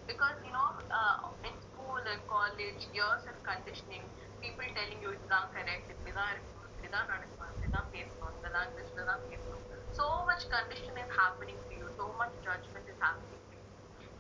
because 0.09 0.37
you 0.47 0.53
know 0.53 0.69
uh, 0.91 1.17
in 1.45 1.55
school 1.61 1.99
and 2.13 2.23
college 2.27 2.83
years 2.93 3.23
of 3.31 3.37
conditioning 3.51 4.05
people 4.43 4.67
telling 4.79 5.01
you 5.05 5.11
இதுதான் 5.17 5.49
correct 5.55 5.87
இப்படிதான் 5.95 6.31
இருக்கணும் 6.35 6.67
இப்படிதான் 6.73 7.09
நடக்கணும் 7.13 7.51
இப்படிதான் 7.55 7.89
பேசணும் 7.95 8.33
இங்கதான் 8.37 8.67
இங்கிலீஷ்ல 8.69 9.07
தான் 9.11 9.25
பேசணும் 9.31 9.65
so 9.99 10.07
much 10.29 10.45
condition 10.57 10.95
is 11.05 11.11
happening 11.21 11.59
to 11.69 11.73
you 11.80 11.80
so 11.97 12.13
much 12.19 12.31
judgment 12.45 12.85
is 12.87 12.99
happening 13.01 13.43
to 13.51 13.57
you 13.57 13.67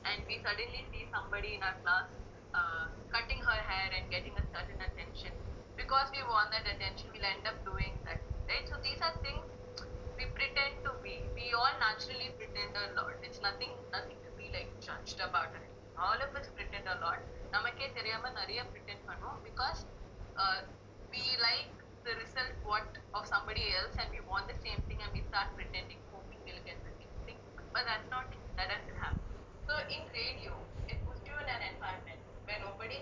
and 0.04 0.18
we 0.26 0.40
suddenly 0.42 0.82
see 0.90 1.04
somebody 1.12 1.54
in 1.54 1.60
our 1.62 1.76
class 1.84 2.08
uh, 2.54 2.86
cutting 3.12 3.38
her 3.38 3.60
hair 3.68 3.88
and 3.94 4.08
getting 4.10 4.32
a 4.34 4.44
certain 4.50 4.80
attention 4.80 5.30
because 5.76 6.08
we 6.10 6.22
want 6.26 6.50
that 6.50 6.66
attention 6.66 7.06
we'll 7.12 7.28
end 7.28 7.44
up 7.46 7.58
doing 7.62 7.92
that 8.08 8.18
right 8.48 8.66
so 8.66 8.74
these 8.82 8.98
are 9.04 9.14
things 9.22 9.44
we 10.16 10.24
pretend 10.34 10.74
to 10.82 10.90
be 11.04 11.22
we 11.36 11.52
all 11.52 11.74
naturally 11.78 12.32
pretend 12.40 12.72
a 12.74 12.86
lot 12.98 13.14
it's 13.22 13.38
nothing 13.44 13.70
nothing 13.92 14.16
to 14.24 14.30
be 14.34 14.48
like 14.50 14.68
judged 14.80 15.20
about 15.20 15.52
it 15.54 15.68
all 15.94 16.16
of 16.16 16.30
us 16.34 16.48
pretend 16.58 16.86
a 16.88 16.98
lot 17.06 17.22
நமக்கே 17.54 17.86
தெரியாம 17.96 18.30
நிறைய 18.38 18.60
pretend 18.72 19.00
பண்ணுவோம் 19.08 19.38
because 19.48 19.80
uh, 20.42 20.58
we 21.12 21.24
like 21.48 21.70
the 22.06 22.14
result 22.22 22.54
what 22.70 22.98
of 23.16 23.22
somebody 23.34 23.64
else 23.78 23.94
and 24.00 24.08
we 24.16 24.20
want 24.32 24.44
the 24.52 24.58
same 24.66 24.80
thing 24.88 24.98
and 25.04 25.12
we 25.18 25.22
start 25.30 25.48
pretending 25.58 26.00
hoping 26.14 26.40
we'll 26.46 26.64
but 27.73 27.83
that's 27.87 28.07
not 28.11 28.27
that 28.57 28.67
doesn't 28.69 28.97
happen. 28.99 29.27
So 29.67 29.73
in 29.87 30.03
radio 30.11 30.53
it 30.87 30.99
you 31.25 31.35
in 31.39 31.47
an 31.47 31.61
environment 31.75 32.19
where 32.45 32.59
nobody 32.59 32.99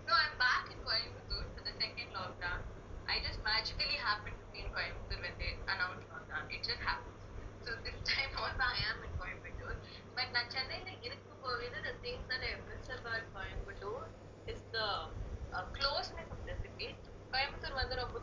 no 0.05 0.13
I'm 0.13 0.35
back 0.39 0.69
in 0.71 0.79
Coimbatore 0.81 1.47
for 1.53 1.63
the 1.65 1.73
second 1.75 2.09
lockdown 2.13 2.59
I 3.05 3.21
just 3.21 3.39
magically 3.43 3.97
happened 3.97 4.37
to 4.39 4.47
be 4.53 4.61
in 4.61 4.69
Coimbatore 4.69 5.21
when 5.21 5.35
they 5.39 5.51
announced 5.67 6.07
lockdown 6.09 6.45
it 6.49 6.61
just 6.63 6.81
happens 6.81 7.21
so 7.65 7.71
this 7.83 7.97
time 8.05 8.31
also 8.37 8.61
I 8.61 8.77
am 8.93 8.97
in 9.03 9.11
Coimbatore 9.19 9.77
but 10.15 10.27
நான் 10.35 10.51
சென்னையில 10.55 10.89
இருக்கும்போது 11.07 11.65
the 11.87 11.95
things 12.05 12.23
that 12.31 12.41
I 12.41 12.53
miss 12.69 12.87
about 12.97 13.23
Coimbatore 13.35 14.07
is 14.47 14.61
the 14.77 14.89
uh, 15.53 15.65
closeness 15.77 16.29
of 16.35 16.41
the 16.49 16.55
city 16.63 16.89
Coimbatore 17.33 17.79
வந்து 17.81 17.95
ரொம்ப 17.95 18.17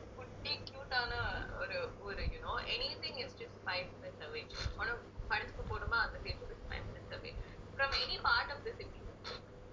குட்டி 0.47 0.53
கியூட்டான 0.69 1.13
ஒரு 1.63 1.77
ஊரு 2.07 2.25
you 2.35 2.41
know 2.45 2.57
anything 2.77 3.15
is 3.25 3.33
just 3.41 3.57
five 3.69 3.87
minutes 3.95 4.21
away 4.29 4.43
உனக்கு 4.81 5.09
படத்துக்கு 5.31 5.65
போகணுமா 5.71 5.99
அந்த 6.07 6.19
theatre 6.25 6.51
is 6.57 6.63
five 6.73 6.85
minutes 6.91 7.13
away 7.19 7.33
from 7.77 7.91
any 8.05 8.19
part 8.29 8.49
of 8.55 8.61
the 8.67 8.73
city 8.81 9.01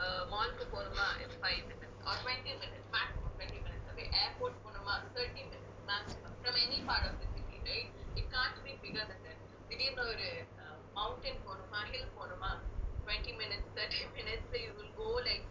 uh, 0.04 0.22
மால்க்கு 0.34 0.66
போகணுமா 0.74 1.08
it's 1.24 1.38
five 1.46 1.62
minutes 1.72 1.98
or 2.10 2.16
twenty 2.26 2.54
minutes 2.64 2.88
maximum 2.98 3.32
twenty 3.40 3.60
minutes 3.66 3.88
away 3.94 4.08
airport 4.22 4.56
போகணுமா 4.66 4.96
thirty 5.18 5.44
minutes 5.52 5.82
maximum 5.92 6.34
from 6.44 6.56
any 6.66 6.80
part 6.90 7.06
of 7.10 7.16
the 7.22 7.30
city 7.36 7.58
right 7.70 7.90
it 8.22 8.28
can't 8.36 8.60
be 8.68 8.76
bigger 8.86 9.06
than 9.12 9.22
that 9.28 9.40
திடீர்னு 9.72 10.06
ஒரு 10.14 10.30
uh, 10.64 10.76
mountain 11.00 11.38
போகணுமா 11.48 11.82
hill 11.92 12.06
போகணுமா 12.18 12.52
20 13.08 13.42
minutes 13.42 13.68
30 13.78 14.18
minutes 14.18 14.44
so 14.52 14.58
you 14.66 14.72
will 14.80 14.92
go 15.04 15.10
like 15.28 15.46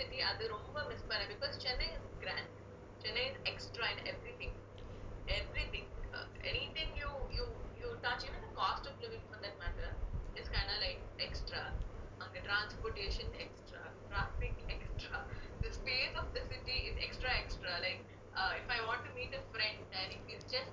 simplicity 0.00 0.18
அது 0.30 0.44
ரொம்ப 0.54 0.76
miss 0.90 1.06
பண்ணேன் 1.08 1.30
because 1.32 1.54
Chennai 1.62 1.88
is 1.96 2.04
grand 2.22 2.50
Chennai 3.02 3.24
is 3.30 3.36
extra 3.52 3.84
in 3.94 3.98
everything 4.12 4.52
everything 5.38 5.86
uh, 6.16 6.26
anything 6.52 6.88
you 7.00 7.10
you 7.36 7.46
you 7.80 7.88
touch 8.06 8.22
even 8.28 8.40
the 8.46 8.52
cost 8.60 8.84
of 8.90 8.94
living 9.04 9.24
for 9.30 9.38
that 9.44 9.56
matter 9.64 9.90
is 10.40 10.46
kind 10.56 10.68
of 10.74 10.78
like 10.86 11.00
extra 11.26 11.62
அங்க 12.24 12.38
transportation 12.48 13.28
extra 13.46 13.82
traffic 14.10 14.54
extra 14.76 15.18
the 15.64 15.70
space 15.80 16.14
of 16.22 16.26
the 16.36 16.42
city 16.52 16.78
is 16.90 16.96
extra 17.08 17.30
extra 17.42 17.72
like 17.86 18.02
uh, 18.38 18.52
if 18.60 18.66
I 18.76 18.80
want 18.88 19.02
to 19.08 19.12
meet 19.18 19.32
a 19.40 19.44
friend 19.54 19.78
and 20.00 20.08
if 20.18 20.22
it's 20.34 20.48
just 20.56 20.72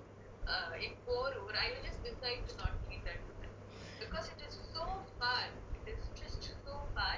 uh, 0.53 0.71
in 0.85 0.93
Porur 1.07 1.53
I 1.65 1.67
will 1.73 1.83
just 1.89 2.01
decide 2.12 2.41
to 2.50 2.53
not 2.63 2.73
meet 2.91 3.03
that 3.09 3.21
friend 3.27 3.53
because 4.03 4.27
it 4.35 4.39
is 4.47 4.55
so 4.75 4.88
far 5.19 5.43
it 5.79 5.85
is 5.95 6.01
just 6.21 6.41
so 6.67 6.75
far 6.95 7.15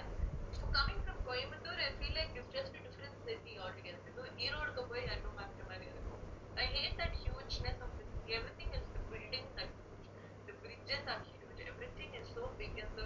so 0.57 0.63
coming 0.77 0.98
from 0.98 0.98
coimbatore 1.30 1.78
I 1.78 1.90
feel 2.02 2.10
like 2.18 2.34
it's 2.34 2.50
just 2.50 2.74
a 2.74 2.80
different 2.82 3.14
city 3.22 3.54
altogether. 3.62 3.98
you 4.06 4.14
know 4.18 4.26
ஈரோடுக்கு 4.44 4.82
போய் 4.90 5.02
லட்டு 5.10 5.28
சாப்பிட்ட 5.38 5.62
மாதிரி 5.70 5.86
இருக்கும்:erodukku 5.92 6.62
I 6.62 6.66
hate 6.76 6.94
that 7.00 7.12
hugeness 7.24 7.78
of 7.86 7.90
the 7.98 8.04
city. 8.12 8.30
Everything 8.38 8.70
is 8.78 8.82
the 8.94 9.02
buildings 9.10 9.52
are 9.62 9.68
huge. 9.76 10.06
The 10.48 10.54
bridges 10.62 11.04
are 11.12 11.20
huge. 11.28 11.60
Everything 11.72 12.10
is 12.20 12.26
so 12.36 12.42
big 12.60 12.72
and 12.82 12.90
so 12.96 13.04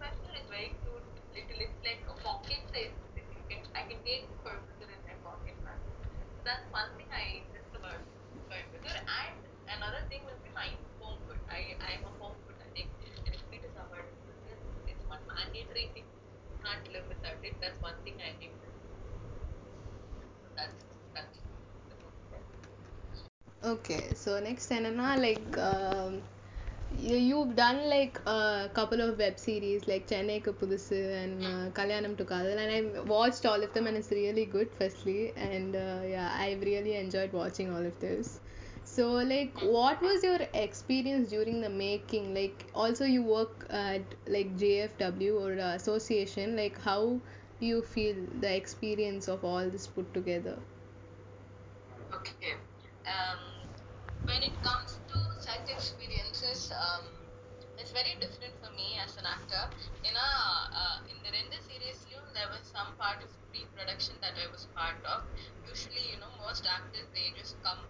coimbatore 0.00 0.34
is 0.40 0.48
very 0.54 0.70
cute 0.80 1.06
little 1.36 1.60
it's 1.66 1.78
like 1.88 2.02
a 2.14 2.16
pocket 2.26 2.62
size 2.72 2.96
city. 3.14 3.38
Can 3.50 3.60
I 3.80 3.84
can 3.90 4.00
take 4.08 4.26
coimbatore 4.46 4.90
in 4.96 5.02
my 5.10 5.16
pocket 5.28 5.56
man 5.66 5.78
that's 6.48 6.66
one 6.80 6.90
thing 6.98 7.08
I 7.22 7.26
miss 7.54 7.70
about 7.80 8.02
coimbatore. 8.50 8.98
And 9.20 9.38
another 9.78 10.02
thing 10.10 10.22
will 10.30 10.42
be 10.48 10.52
my 10.62 10.68
home 11.00 11.20
food. 11.26 11.40
I 11.58 11.62
I'm 11.90 12.02
a 12.10 12.14
home 12.20 12.36
food 12.44 12.58
addict. 12.66 12.92
எனக்கு 13.28 13.46
வீட்டு 13.54 13.70
சாப்பாடு 13.78 14.10
வந்து 14.32 14.52
it's 14.92 15.06
mandatory 15.32 15.86
thing 15.96 16.08
not 16.64 16.80
live 16.92 17.06
without 17.08 17.38
it. 17.44 17.54
That's 17.60 17.80
one 17.80 17.94
thing 18.04 18.16
I 18.20 18.32
Okay, 23.64 24.12
so 24.14 24.40
next, 24.40 24.70
Anna, 24.72 25.16
like. 25.16 25.58
Um, 25.58 26.22
you've 26.96 27.56
done 27.56 27.88
like 27.90 28.20
a 28.26 28.70
couple 28.74 29.00
of 29.00 29.18
web 29.18 29.38
series 29.38 29.88
like 29.88 30.06
Chennai 30.06 30.42
Kapudusu 30.42 30.98
and 31.22 31.44
uh, 31.44 31.70
Kalyanam 31.72 32.16
to 32.18 32.24
Kadal 32.24 32.56
and 32.56 32.96
I 32.96 33.00
watched 33.00 33.46
all 33.46 33.60
of 33.62 33.72
them 33.72 33.86
and 33.88 33.96
it's 33.96 34.10
really 34.12 34.44
good 34.44 34.68
firstly 34.78 35.32
and 35.36 35.74
uh, 35.74 36.02
yeah 36.06 36.30
I've 36.38 36.60
really 36.60 36.94
enjoyed 36.96 37.32
watching 37.32 37.72
all 37.74 37.84
of 37.84 37.98
those 38.00 38.38
so 38.94 39.06
like 39.30 39.60
what 39.62 40.00
was 40.02 40.22
your 40.22 40.38
experience 40.54 41.30
during 41.30 41.60
the 41.60 41.68
making? 41.70 42.34
Like 42.34 42.66
also 42.74 43.04
you 43.04 43.22
work 43.22 43.66
at 43.70 44.14
like 44.26 44.56
jfw 44.56 45.40
or 45.40 45.52
association. 45.52 46.56
Like 46.56 46.78
how 46.80 47.20
do 47.60 47.66
you 47.66 47.82
feel 47.82 48.16
the 48.40 48.54
experience 48.56 49.28
of 49.28 49.44
all 49.44 49.68
this 49.70 49.86
put 49.86 50.12
together? 50.14 50.58
Okay. 52.12 52.54
Um, 53.04 53.38
when 54.24 54.42
it 54.42 54.56
comes 54.62 54.98
to 55.08 55.16
such 55.40 55.68
experiences 55.68 56.72
um, 56.72 57.04
it's 57.76 57.92
very 57.92 58.14
different 58.20 58.54
for 58.62 58.70
me 58.72 58.96
as 59.04 59.16
an 59.18 59.26
actor. 59.26 59.64
In 60.04 60.14
a 60.16 60.30
uh, 60.82 60.98
in 61.10 61.16
the 61.22 61.30
render 61.32 61.60
series 61.60 62.06
there 62.34 62.48
was 62.48 62.62
some 62.66 62.94
part 62.96 63.22
of 63.22 63.30
pre-production 63.52 64.14
that 64.22 64.34
i 64.40 64.46
was 64.50 64.66
part 64.74 64.96
of. 65.04 65.22
Usually 65.68 66.04
you 66.12 66.18
know 66.20 66.32
most 66.40 66.66
actors 66.66 67.08
they 67.14 67.32
just 67.36 67.60
come 67.62 67.84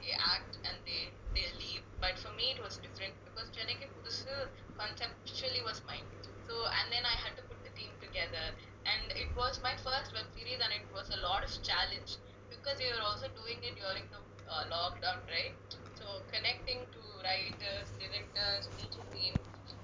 they 0.00 0.12
act, 0.18 0.58
and 0.64 0.76
they 0.86 1.12
they 1.34 1.46
leave. 1.58 1.82
But 2.00 2.18
for 2.18 2.32
me, 2.34 2.52
it 2.56 2.60
was 2.62 2.78
different 2.78 3.14
because 3.24 3.50
Chennai 3.50 3.76
Pudusu 3.92 4.36
conceptually 4.78 5.62
was 5.62 5.82
mine. 5.86 6.06
So, 6.46 6.54
and 6.78 6.92
then 6.92 7.04
I 7.04 7.16
had 7.16 7.36
to 7.36 7.42
put 7.48 7.62
the 7.64 7.70
team 7.74 7.90
together, 8.00 8.54
and 8.86 9.12
it 9.16 9.34
was 9.36 9.60
my 9.62 9.74
first 9.76 10.12
web 10.12 10.26
series, 10.36 10.60
and 10.60 10.72
it 10.72 10.86
was 10.92 11.10
a 11.10 11.20
lot 11.20 11.42
of 11.44 11.50
challenge 11.62 12.18
because 12.50 12.78
we 12.78 12.88
were 12.92 13.02
also 13.02 13.28
doing 13.34 13.58
it 13.62 13.76
during 13.76 14.04
the 14.12 14.20
uh, 14.48 14.64
lockdown, 14.70 15.24
right? 15.28 15.56
So 15.98 16.22
connecting 16.32 16.86
to 16.92 17.00
writers, 17.24 17.92
directors, 17.98 18.68
meeting 18.78 19.06
team, 19.14 19.34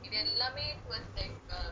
இது 0.06 0.16
எல்லாமே 0.26 0.62
it 0.75 0.82
was 0.92 1.04
like 1.18 1.37
uh, 1.56 1.70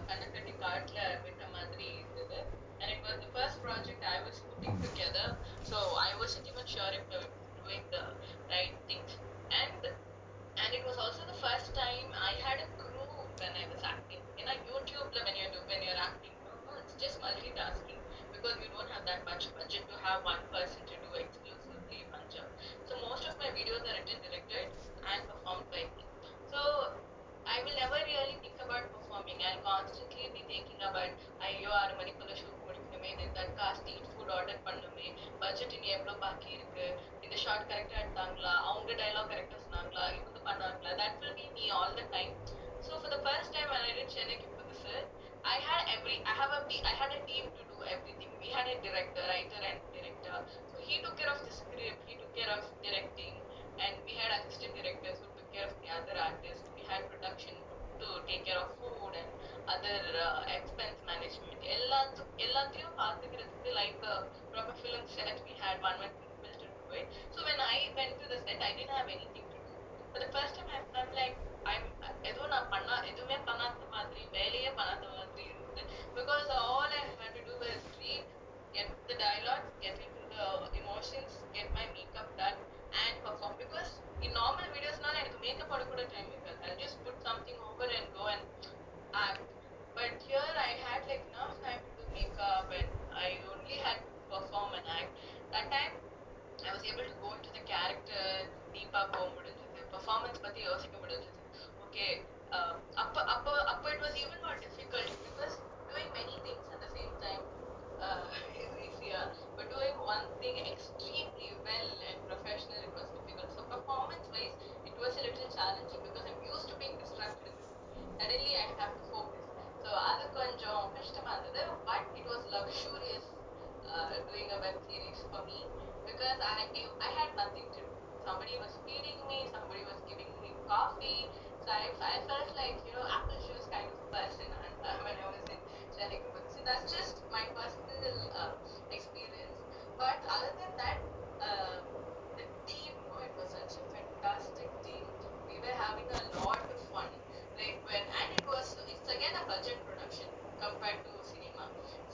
compared 150.84 151.06
to 151.08 151.16
cinema. 151.24 151.66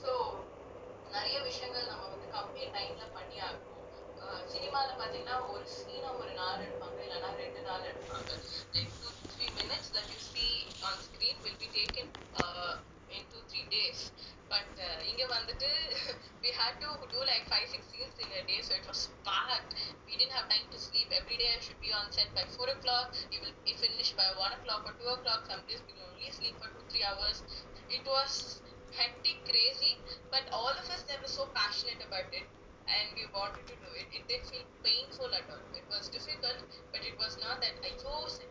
So 0.02 0.10
நிறைய 1.14 1.36
விஷயங்கள் 1.46 1.88
நம்ம 1.92 2.02
வந்து 2.10 2.26
கம்மி 2.34 2.64
டைம்ல 2.74 3.04
பண்ணி 3.16 3.38
ஆகணும் 3.46 4.44
சினிமால 4.52 4.90
பாத்தீங்கன்னா 5.00 5.36
ஒரு 5.52 5.64
சீனை 5.76 6.10
ஒரு 6.20 6.32
நாள் 6.40 6.62
எடுப்பாங்க 6.66 6.98
இல்லைன்னா 7.06 7.30
ரெண்டு 7.40 7.62
நாள் 7.68 7.88
எடுப்பாங்க 7.92 8.30
like 8.74 8.92
two 9.00 9.10
three 9.32 9.46
minutes 9.58 9.90
that 9.96 10.10
you 10.14 10.20
see 10.28 10.52
on 10.88 10.94
screen 11.06 11.36
will 11.44 11.58
be 11.64 11.68
taken 11.78 12.06
uh, 12.42 12.74
in 13.16 13.22
two 13.32 13.42
three 13.50 13.66
days 13.76 14.00
but 14.52 14.70
uh, 14.86 14.98
இங்க 15.10 15.24
வந்துட்டு 15.34 15.70
we 16.44 16.52
had 16.60 16.74
to 16.84 16.90
do 17.14 17.20
like 17.30 17.44
five 17.54 17.66
six 17.74 17.82
scenes 17.90 18.16
in 18.26 18.30
a 18.40 18.44
day 18.50 18.60
so 18.68 18.72
it 18.80 18.86
was 18.92 19.02
packed 19.28 19.74
we 20.06 20.12
didn't 20.20 20.36
have 20.38 20.48
time 20.54 20.68
to 20.74 20.80
sleep 20.86 21.10
every 21.20 21.38
day 21.42 21.50
I 21.56 21.60
should 21.66 21.82
be 21.88 21.92
on 22.00 22.06
set 22.18 22.30
by 22.38 22.46
four 22.56 22.68
o'clock 22.76 23.08
we 23.32 23.38
will 23.42 23.58
be 23.70 23.74
finished 23.84 24.14
by 24.22 24.28
one 24.44 24.54
o'clock 24.58 24.84
or 24.90 24.94
two 25.02 25.10
o'clock 25.16 25.42
some 25.52 25.64
days 25.70 25.82
we 25.88 25.94
will 25.98 26.08
only 26.14 26.32
sleep 26.38 26.56
for 26.62 26.70
two 26.76 26.86
three 26.92 27.04
hours 27.10 27.38
it 27.90 28.04
was 28.06 28.62
hectic 28.96 29.38
crazy 29.48 29.92
but 30.30 30.48
all 30.52 30.70
of 30.70 30.86
us 30.90 31.04
were 31.20 31.28
so 31.28 31.46
passionate 31.54 32.00
about 32.06 32.28
it 32.32 32.46
and 32.90 33.06
we 33.14 33.22
wanted 33.32 33.62
to 33.66 33.76
do 33.78 33.90
it. 33.94 34.08
It 34.10 34.26
didn't 34.26 34.50
feel 34.50 34.66
painful 34.82 35.30
at 35.30 35.46
all. 35.46 35.62
It 35.78 35.86
was 35.86 36.08
difficult, 36.10 36.58
but 36.90 37.04
it 37.06 37.14
was 37.22 37.38
not 37.38 37.60
that 37.62 37.78
I 37.86 37.94
so 37.94 38.26
set 38.26 38.50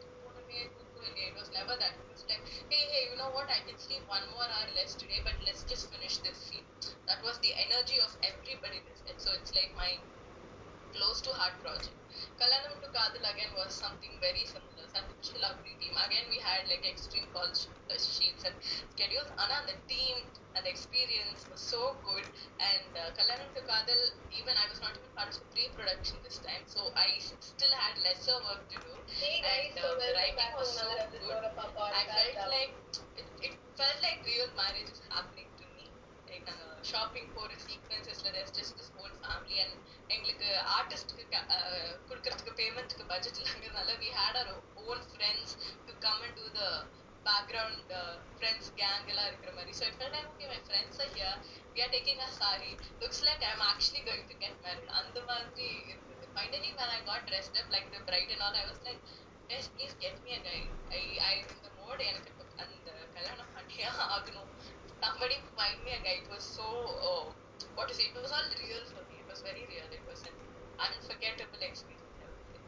it 1.30 1.36
was 1.36 1.52
never 1.54 1.76
that. 1.80 1.94
It 2.00 2.08
was 2.12 2.26
like, 2.30 2.42
hey, 2.70 2.84
hey, 2.92 3.04
you 3.12 3.18
know 3.18 3.30
what? 3.32 3.50
I 3.50 3.60
can 3.68 3.78
sleep 3.78 4.02
one 4.08 4.24
more 4.32 4.48
hour 4.48 4.70
less 4.76 4.96
today, 4.96 5.22
but 5.24 5.36
let's 5.46 5.64
just 5.64 5.92
finish 5.92 6.18
this 6.20 6.38
scene. 6.38 6.66
That 7.08 7.22
was 7.24 7.38
the 7.40 7.54
energy 7.54 8.00
of 8.02 8.16
everybody. 8.24 8.82
So 9.18 9.32
it's 9.36 9.54
like 9.54 9.72
my 9.76 10.00
close 10.94 11.22
to 11.22 11.32
heart 11.32 11.60
project. 11.62 11.99
Kalyanam 12.40 12.82
to 12.82 12.88
Kadal 12.90 13.24
again 13.34 13.52
was 13.56 13.74
something 13.74 14.18
very 14.22 14.46
similar. 14.46 14.86
Such 14.90 15.36
a 15.36 15.40
lovely 15.40 15.76
team. 15.80 15.94
Again, 16.06 16.26
we 16.30 16.40
had 16.40 16.68
like 16.68 16.86
extreme 16.88 17.28
call 17.34 17.50
uh, 17.50 17.98
sheets 17.98 18.44
and 18.46 18.56
schedules. 18.94 19.30
Anna, 19.38 19.62
the 19.70 19.78
team 19.88 20.18
and 20.56 20.66
the 20.66 20.70
experience 20.70 21.46
was 21.50 21.62
so 21.62 21.98
good. 22.04 22.26
And 22.60 22.90
uh, 22.98 23.12
Kalyanam 23.14 23.54
to 23.54 23.62
Kadal, 23.62 24.02
even 24.32 24.54
I 24.58 24.66
was 24.70 24.82
not 24.82 24.98
even 24.98 25.10
part 25.16 25.30
of 25.30 25.40
the 25.42 25.50
pre-production 25.54 26.18
this 26.24 26.40
time, 26.40 26.64
so 26.66 26.90
I 26.96 27.18
still 27.20 27.74
had 27.78 27.98
lesser 28.02 28.38
work 28.48 28.66
to 28.74 28.78
do. 28.82 28.94
Hey 29.06 29.42
guys, 29.42 29.74
and 29.76 29.84
so 29.84 29.94
uh, 29.94 30.02
the 30.02 30.10
welcome 30.14 30.38
writing 30.40 30.54
was 30.58 30.70
so 30.74 30.88
good. 30.90 31.22
episode 31.22 31.46
of 31.46 31.78
our 31.78 31.92
I 31.94 32.04
felt 32.10 32.50
like 32.50 32.74
it, 33.18 33.28
it 33.42 33.54
felt 33.78 33.98
like 34.02 34.20
real 34.26 34.50
marriage 34.58 34.90
is 34.90 35.02
happening 35.10 35.50
to 36.29 36.29
me. 36.29 36.31
Like 36.31 36.49
நாங்கள் 36.51 36.85
shopping 36.91 37.31
போகிற 37.37 37.57
சீக்வன்சஸில் 37.67 38.33
there's 38.37 38.53
just 38.59 38.73
this 38.81 38.89
whole 38.97 39.15
family 39.27 39.57
and 39.65 39.75
எங்களுக்கு 40.15 40.49
ஆர்டிஸ்ட்க்கு 40.77 41.25
கொடுக்கறதுக்கு 42.09 42.53
பேமெண்ட்க்கு 42.61 43.05
budget 43.13 43.41
இல்லாங்கிறதுனால 43.43 43.97
we 44.03 44.11
had 44.21 44.35
our 44.43 44.55
own 44.85 45.01
friends 45.15 45.51
to 45.89 45.93
come 46.05 46.21
and 46.27 46.35
do 46.41 46.47
the 46.61 46.69
background 47.29 47.93
uh, 47.99 48.15
friends 48.39 48.65
gang 48.81 49.05
எல்லாம் 49.13 49.29
இருக்கிற 49.31 49.53
மாதிரி 49.59 49.75
so 49.79 49.85
it 49.91 49.95
felt 50.01 50.15
like 50.17 50.29
okay 50.33 50.49
my 50.55 50.61
friends 50.71 50.97
are 51.05 51.11
here 51.19 51.35
we 51.75 51.81
are 51.85 51.93
taking 51.97 52.19
a 52.27 52.31
sari 52.39 52.73
looks 53.03 53.21
like 53.29 53.43
I'm 53.51 53.63
actually 53.71 54.03
going 54.11 54.25
to 54.33 54.37
get 54.45 54.55
married 54.67 54.91
அந்த 55.01 55.21
மாதிரி 55.31 55.69
இருந்தது 55.91 56.27
finally 56.39 56.73
when 56.81 56.91
I 56.97 57.03
got 57.11 57.23
dressed 57.31 57.57
up 57.63 57.71
like 57.77 57.89
the 57.97 58.03
bride 58.11 58.33
and 58.37 58.43
all 58.47 58.57
I 58.63 58.67
was 58.73 58.81
like 58.89 59.01
guys 59.53 59.69
please 59.77 59.95
get 60.05 60.17
me 60.27 60.33
a 60.39 60.43
guy 60.49 60.61
I 60.99 61.03
I 61.31 61.37
am 61.41 61.49
in 61.55 61.61
the 61.67 61.73
mode 61.81 62.03
எனக்கு 62.11 62.31
இப்ப 62.35 62.45
அந்த 62.65 62.91
கல்யாணம் 63.17 63.53
பண்ணியே 63.57 63.89
ஆகணும் 64.17 64.51
somebody 65.04 65.38
find 65.56 65.78
me 65.86 65.92
a 65.98 66.02
guy 66.06 66.16
it 66.24 66.30
was 66.30 66.44
so 66.44 66.64
oh, 66.66 67.34
what 67.76 67.88
to 67.90 67.94
say 67.96 68.04
it 68.12 68.16
was 68.22 68.32
all 68.32 68.50
real 68.64 68.84
for 68.94 69.04
me 69.10 69.16
it 69.24 69.28
was 69.30 69.42
very 69.42 69.66
real 69.74 69.88
it 69.92 70.04
was 70.08 70.24
an 70.24 70.36
unforgettable 70.88 71.62
experience 71.62 72.18
I 72.22 72.28
would 72.32 72.44
say. 72.52 72.60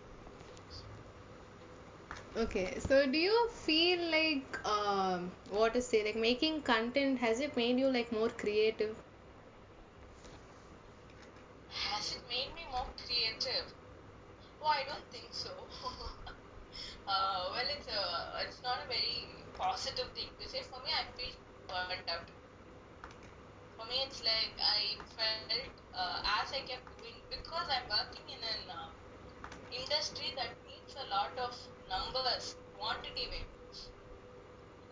Okay, 2.36 2.80
so 2.80 3.06
do 3.06 3.18
you 3.18 3.50
feel 3.54 4.00
like 4.12 4.60
um, 4.66 5.32
what 5.50 5.74
to 5.74 5.82
say, 5.82 6.04
like 6.04 6.16
making 6.16 6.62
content 6.62 7.20
has 7.20 7.40
it 7.40 7.56
made 7.56 7.78
you 7.80 7.88
like 7.90 8.12
more 8.12 8.30
creative? 8.30 8.96
Has 11.70 12.16
it 12.16 12.22
made 12.30 12.54
me 12.56 12.62
more 12.72 12.86
creative? 13.06 13.74
Oh, 14.62 14.68
I 14.68 14.84
don't 14.88 15.06
think 15.12 15.28
so. 15.32 15.50
uh, 17.08 17.50
well, 17.52 17.68
it's 17.78 17.88
a, 17.88 18.02
it's 18.48 18.62
not 18.64 18.80
a 18.86 18.88
very 18.88 19.28
positive 19.58 20.10
thing 20.14 20.30
to 20.40 20.48
say. 20.50 20.62
For 20.64 20.80
me, 20.86 20.92
I 20.94 21.04
feel 21.18 21.34
burnt 21.72 22.10
out. 22.10 22.30
For 23.76 23.86
me, 23.86 24.04
it's 24.04 24.22
like 24.24 24.56
I 24.64 25.02
felt 25.04 25.82
uh, 25.94 26.22
as 26.42 26.54
I 26.54 26.62
kept 26.62 26.88
doing 26.96 27.26
because 27.30 27.68
I'm 27.70 27.90
working 27.90 28.30
in 28.30 28.40
an 28.42 28.70
uh, 28.70 28.92
industry 29.72 30.34
that 30.38 30.58
needs 30.66 30.96
a 30.96 31.08
lot 31.10 31.38
of 31.40 31.56
numbers, 31.90 32.58
quantity 32.74 33.28
way. 33.30 33.48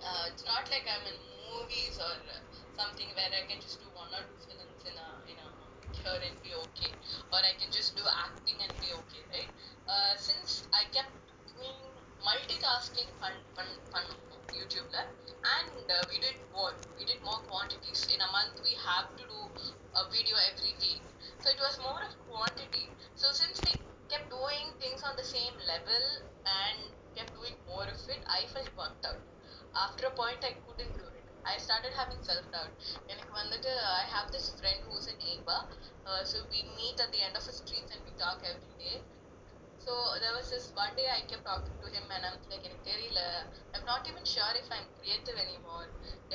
Uh, 0.01 0.25
it's 0.27 0.43
not 0.45 0.67
like 0.71 0.83
I'm 0.87 1.05
in 1.07 1.19
movies 1.53 1.99
or 1.99 2.15
uh, 2.27 2.39
something 2.73 3.07
where 3.15 3.31
I 3.31 3.45
can 3.47 3.59
just 3.61 3.79
do 3.79 3.87
one 3.93 4.11
or 4.15 4.23
two 4.27 4.39
films 4.47 4.83
in 4.87 4.95
a 4.97 5.09
in 5.31 5.37
a 5.39 5.49
year 5.95 6.19
and 6.25 6.41
be 6.41 6.51
okay, 6.55 6.91
or 7.31 7.39
I 7.39 7.53
can 7.59 7.71
just 7.71 7.95
do 7.95 8.03
acting 8.07 8.59
and 8.63 8.73
be 8.79 8.91
okay, 9.03 9.23
right? 9.31 9.51
Uh, 9.87 10.15
since 10.17 10.67
I 10.73 10.83
kept 10.91 11.15
doing 11.47 11.79
multitasking 12.19 13.11
fun 13.19 13.35
fun 13.55 13.67
fun 13.91 14.07
YouTube 14.52 14.88
la, 14.92 15.04
and 15.04 15.86
uh, 15.90 16.02
we 16.10 16.18
did 16.20 16.36
more, 16.52 16.72
we 16.98 17.04
did 17.04 17.20
more 17.22 17.40
quantities. 17.50 18.06
In 18.12 18.20
a 18.20 18.30
month, 18.32 18.60
we 18.62 18.74
have 18.86 19.10
to 19.16 19.24
do 19.24 19.40
a 19.94 20.02
video 20.10 20.36
every 20.50 20.72
week, 20.80 21.02
so 21.40 21.50
it 21.50 21.60
was 21.60 21.78
more 21.80 22.00
of 22.02 22.12
quantity. 22.28 22.88
So 23.14 23.32
since 23.32 23.60
we 23.64 23.76
kept 24.08 24.30
doing 24.30 24.72
things 24.80 25.02
on 25.02 25.16
the 25.16 25.24
same 25.24 25.54
level 25.66 26.04
and 26.46 26.78
kept 27.16 27.34
doing 27.34 27.56
more 27.66 27.84
of 27.84 28.00
it, 28.08 28.22
I 28.26 28.46
felt 28.52 28.70
burnt 28.76 29.04
out. 29.06 29.20
After 29.74 30.06
a 30.06 30.10
point, 30.10 30.40
I 30.42 30.54
couldn't 30.66 30.94
do 30.98 31.04
it. 31.04 31.24
I 31.44 31.58
started 31.58 31.92
having 32.00 32.20
self-doubt. 32.28 32.72
எனக்கு 33.12 33.32
வந்துட்டு 33.40 33.72
I 34.00 34.04
have 34.14 34.28
this 34.34 34.46
friend 34.60 34.80
who's 34.86 35.06
in 35.12 35.18
ABA. 35.32 35.58
Uh, 36.08 36.22
so 36.30 36.36
we 36.52 36.60
meet 36.78 36.96
at 37.04 37.10
the 37.14 37.22
end 37.26 37.36
of 37.40 37.44
the 37.48 37.54
streets 37.60 37.90
and 37.94 38.02
we 38.08 38.12
talk 38.24 38.38
every 38.52 38.74
day. 38.84 38.96
So 39.88 39.92
there 40.20 40.32
was 40.36 40.48
this 40.50 40.72
one 40.74 40.94
day 40.96 41.06
I 41.08 41.20
kept 41.30 41.44
talking 41.44 41.76
to 41.82 41.88
him 41.94 42.04
and 42.16 42.24
I'm 42.28 42.38
like 42.52 42.64
எனக்கு 42.68 42.86
தெரியல 42.90 43.20
I'm 43.74 43.84
not 43.90 44.02
even 44.10 44.24
sure 44.34 44.52
if 44.60 44.68
I'm 44.76 44.86
creative 44.98 45.36
anymore 45.44 45.86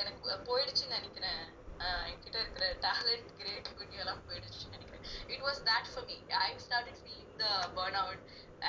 எனக்கு 0.01 0.29
அஹ் 0.33 0.43
போயிடுச்சுன்னு 0.49 0.97
நினைக்கிறேன் 0.97 1.41
அஹ் 1.85 2.05
என்கிட்ட 2.11 2.37
இருக்கிற 2.43 2.65
talent 2.85 3.27
creativity 3.39 3.97
எல்லாம் 4.03 4.21
போயிடுச்சுன்னு 4.27 4.75
நினைக்கிறேன் 4.77 5.05
it 5.35 5.41
was 5.47 5.59
that 5.69 5.85
for 5.95 6.03
me 6.11 6.17
I 6.47 6.51
started 6.67 6.95
feeling 7.05 7.31
the 7.43 7.51
burnout 7.77 8.19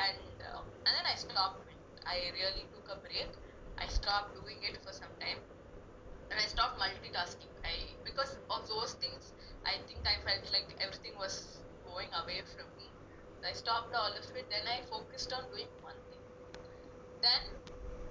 and 0.04 0.24
uh, 0.50 0.62
and 0.86 0.92
then 0.96 1.06
I 1.12 1.16
stopped 1.26 1.62
it. 1.74 1.78
I 2.14 2.18
really 2.40 2.64
took 2.74 2.88
a 2.88 3.00
break 3.06 3.32
I 3.78 3.88
stopped 3.98 4.32
doing 4.40 4.60
it 4.70 4.76
for 4.84 4.92
some 5.02 5.14
time 5.24 5.40
and 6.30 6.38
I 6.40 6.46
stopped 6.46 6.78
multitasking. 6.84 7.52
I 7.64 7.74
because 8.10 8.32
of 8.56 8.62
those 8.68 8.94
things, 9.04 9.24
I 9.64 9.76
think 9.88 10.00
I 10.06 10.16
felt 10.28 10.46
like 10.56 10.70
everything 10.86 11.16
was 11.26 11.36
going 11.84 12.10
away 12.22 12.40
from 12.54 12.68
me. 12.80 12.88
I 13.44 13.52
stopped 13.52 13.94
all 13.94 14.12
of 14.12 14.24
it. 14.36 14.46
Then 14.50 14.66
I 14.68 14.82
focused 14.88 15.32
on 15.32 15.44
doing 15.50 15.68
one 15.82 15.96
thing. 16.08 16.22
Then 17.22 17.42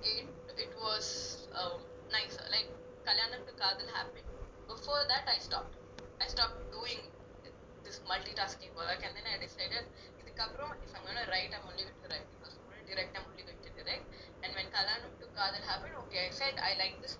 it 0.03 0.27
it 0.57 0.71
was 0.81 1.47
um, 1.53 1.81
nice. 2.11 2.37
Like 2.49 2.67
Kalyanam 3.05 3.45
to 3.47 3.53
Kadal 3.61 3.89
happened. 3.93 4.27
Before 4.67 5.01
that, 5.07 5.25
I 5.27 5.37
stopped. 5.39 5.75
I 6.21 6.27
stopped 6.27 6.59
doing 6.71 6.99
this 7.83 8.01
multitasking 8.05 8.73
work, 8.75 9.01
and 9.05 9.13
then 9.17 9.25
I 9.33 9.37
decided, 9.41 9.85
இதுக்கப்புறம் 10.19 10.73
if 10.85 10.91
I'm 10.95 11.05
gonna 11.09 11.25
write, 11.31 11.51
I'm 11.57 11.65
only 11.69 11.85
going 11.87 12.01
to 12.03 12.09
write. 12.13 12.27
If 12.37 12.41
I'm 12.45 12.57
going 12.69 12.81
to 12.81 12.89
direct, 12.91 13.11
I'm 13.17 13.25
only 13.31 13.45
going 13.49 13.61
to 13.65 13.71
direct. 13.79 14.05
And 14.43 14.49
when 14.57 14.67
Kalyanam 14.75 15.13
to 15.21 15.25
Kadal 15.37 15.63
happened, 15.71 15.95
okay, 16.05 16.21
I 16.27 16.31
said 16.41 16.55
I 16.69 16.73
like 16.83 16.97
this 17.05 17.15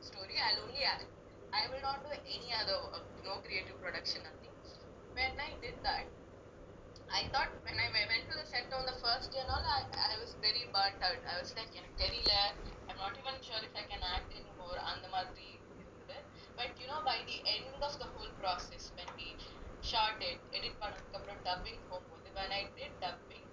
story. 0.00 0.36
I'll 0.46 0.60
only 0.66 0.84
act. 0.94 1.06
I 1.54 1.66
will 1.70 1.82
not 1.88 2.02
do 2.06 2.10
any 2.36 2.50
other 2.60 2.78
work, 2.90 3.06
no 3.24 3.38
creative 3.46 3.78
production, 3.82 4.22
nothing. 4.28 4.54
When 5.18 5.34
I 5.38 5.50
did 5.62 5.76
that, 5.86 6.06
I 7.10 7.28
thought 7.32 7.50
when 7.64 7.78
I 7.78 7.88
went 7.94 8.24
to 8.30 8.34
the 8.36 8.46
set 8.52 8.72
on 8.72 8.84
the 8.86 8.96
first 9.02 9.32
day 9.32 9.40
and 9.40 9.50
all, 9.50 9.64
I, 9.76 9.86
I 10.12 10.16
was 10.20 10.34
very 10.40 10.64
burnt 10.74 11.00
out. 11.08 11.20
I 11.32 11.36
was 11.40 11.50
like, 11.58 11.70
எனக்கு 11.80 12.00
தெரியல 12.04 12.32
I'm 12.88 12.98
not 13.02 13.14
even 13.20 13.36
sure 13.46 13.60
if 13.68 13.74
I 13.82 13.84
can 13.92 14.02
act 14.14 14.30
anymore. 14.40 14.78
அந்த 14.90 15.06
மாதிரி 15.14 15.46
இருந்தது. 15.80 16.18
But 16.58 16.70
you 16.80 16.88
know, 16.90 17.00
by 17.10 17.18
the 17.30 17.38
end 17.54 17.82
of 17.88 17.94
the 18.02 18.08
whole 18.14 18.32
process, 18.42 18.84
when 18.98 19.10
we 19.20 19.28
shot 19.90 20.18
it, 20.30 20.40
edit 20.58 20.76
பண்ணதுக்கு 20.82 21.18
அப்புறம் 21.20 21.40
dubbing 21.48 21.80
போகும்போது, 21.90 22.28
when 22.38 22.52
I 22.60 22.62
did 22.78 22.92
dubbing, 23.04 23.46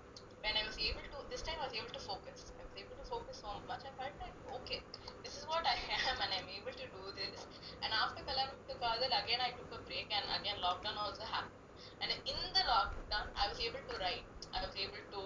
when 0.44 0.56
I 0.62 0.64
was 0.70 0.78
able 0.90 1.06
to, 1.14 1.18
this 1.32 1.44
time 1.48 1.60
I 1.62 1.66
was 1.70 1.76
able 1.82 1.94
to 2.00 2.04
focus. 2.10 2.40
I 2.60 2.64
was 2.68 2.76
able 2.84 2.98
to 3.02 3.08
focus 3.14 3.38
so 3.46 3.52
much. 3.72 3.84
I 3.90 3.94
felt 4.00 4.16
like, 4.26 4.38
okay, 4.60 4.80
this 5.24 5.34
is 5.40 5.46
what 5.54 5.66
I 5.74 5.78
am 6.10 6.18
and 6.26 6.32
I'm 6.38 6.50
able 6.60 6.76
to 6.84 6.88
do 6.98 7.04
this. 7.22 7.40
And 7.84 7.92
after 8.04 8.22
Kalanam 8.30 8.60
to 8.70 8.76
Kadal, 8.84 9.14
again 9.24 9.42
I 9.48 9.52
took 9.60 9.72
a 9.80 9.82
break 9.90 10.10
and 10.20 10.26
again 10.40 10.60
lockdown 10.68 10.98
also 11.06 11.26
happened. 11.36 11.65
And 12.02 12.10
in 12.26 12.40
the 12.54 12.64
lockdown, 12.66 13.28
I 13.36 13.48
was 13.50 13.60
able 13.60 13.84
to 13.90 13.96
write. 14.00 14.26
I 14.54 14.60
was 14.66 14.74
able 14.76 15.04
to 15.16 15.22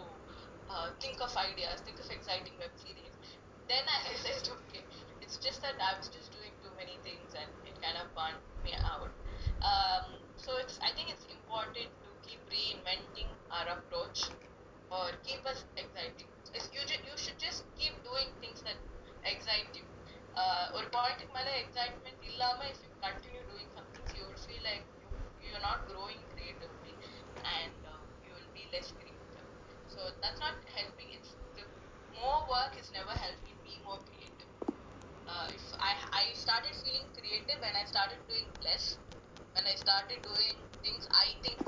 uh, 0.69 0.88
think 1.01 1.21
of 1.21 1.32
ideas, 1.38 1.82
think 1.82 1.99
of 1.99 2.10
exciting 2.10 2.54
web 2.60 2.73
series. 2.75 3.13
Then 3.67 3.84
I 3.88 3.97
realized, 4.10 4.49
okay, 4.49 4.84
it's 5.21 5.38
just 5.38 5.62
that 5.65 5.78
I 5.82 5.97
was 5.97 6.08
just 6.10 6.30
doing 6.32 6.54
too 6.62 6.69
many 6.78 6.97
things 7.01 7.34
and 7.34 7.49
it 7.65 7.75
kind 7.82 7.97
of 7.97 8.08
burnt 8.13 8.41
me 8.63 8.73
out. 8.78 9.10
Um, 9.65 10.06
so 10.38 10.58
it's, 10.62 10.78
I 10.86 10.91
think 10.93 11.10
it's 11.10 11.25
important 11.25 11.89
to 11.89 12.10
keep 12.28 12.41
reinventing 12.49 13.30
our 13.49 13.65
approach 13.78 14.30
or 14.91 15.10
keep 15.25 15.41
us 15.45 15.65
exciting. 15.78 16.30
It's, 16.54 16.69
you, 16.73 16.82
ju- 16.86 17.01
you 17.06 17.15
should 17.17 17.39
just 17.41 17.65
keep 17.78 17.93
doing 18.06 18.30
things 18.41 18.62
that 18.69 18.78
excite 19.25 19.69
you. 19.73 19.86
Uh, 20.41 20.65
ஒரு 20.78 20.88
பாயிண்ட்டுக்கு 20.95 21.34
மேல 21.36 21.49
excitement 21.63 22.23
இல்லாம 22.30 22.58
if 22.71 22.80
you 22.86 22.89
continue 23.04 23.43
doing 23.51 23.69
Started 36.50 36.74
feeling 36.82 37.06
creative 37.14 37.62
when 37.62 37.76
I 37.78 37.86
started 37.86 38.18
doing 38.26 38.50
less 38.66 38.98
when 39.54 39.62
I 39.70 39.78
started 39.78 40.18
doing 40.26 40.58
things 40.82 41.06
I 41.14 41.38
think 41.46 41.62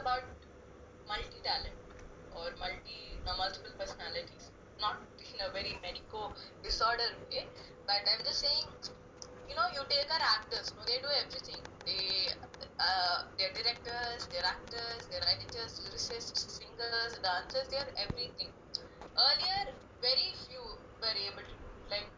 about 0.00 0.22
multi 1.08 1.40
talent 1.42 1.76
or 2.34 2.50
multi 2.60 2.98
uh, 3.26 3.36
multiple 3.36 3.72
personalities. 3.78 4.50
Not 4.80 5.00
in 5.32 5.40
a 5.40 5.50
very 5.52 5.78
medico 5.82 6.32
disorder 6.62 7.10
way, 7.30 7.46
but 7.86 8.02
I'm 8.12 8.22
just 8.24 8.40
saying 8.40 8.66
you 9.48 9.54
know, 9.54 9.66
you 9.74 9.82
take 9.88 10.10
our 10.10 10.22
actors, 10.22 10.72
no, 10.76 10.82
they 10.86 10.98
do 10.98 11.08
everything. 11.24 11.62
They, 11.86 12.28
uh, 12.78 13.16
they're 13.38 13.54
directors, 13.54 14.26
they're 14.30 14.44
actors, 14.44 15.06
they're 15.10 15.22
writers, 15.22 15.80
lyricists, 15.86 16.50
singers, 16.58 17.18
dancers, 17.22 17.68
they're 17.70 17.92
everything. 17.96 18.50
Earlier, 19.16 19.74
very 20.02 20.34
few, 20.46 20.62
were 21.00 21.16
able 21.16 21.46
to. 21.46 21.56
Like 21.90 22.10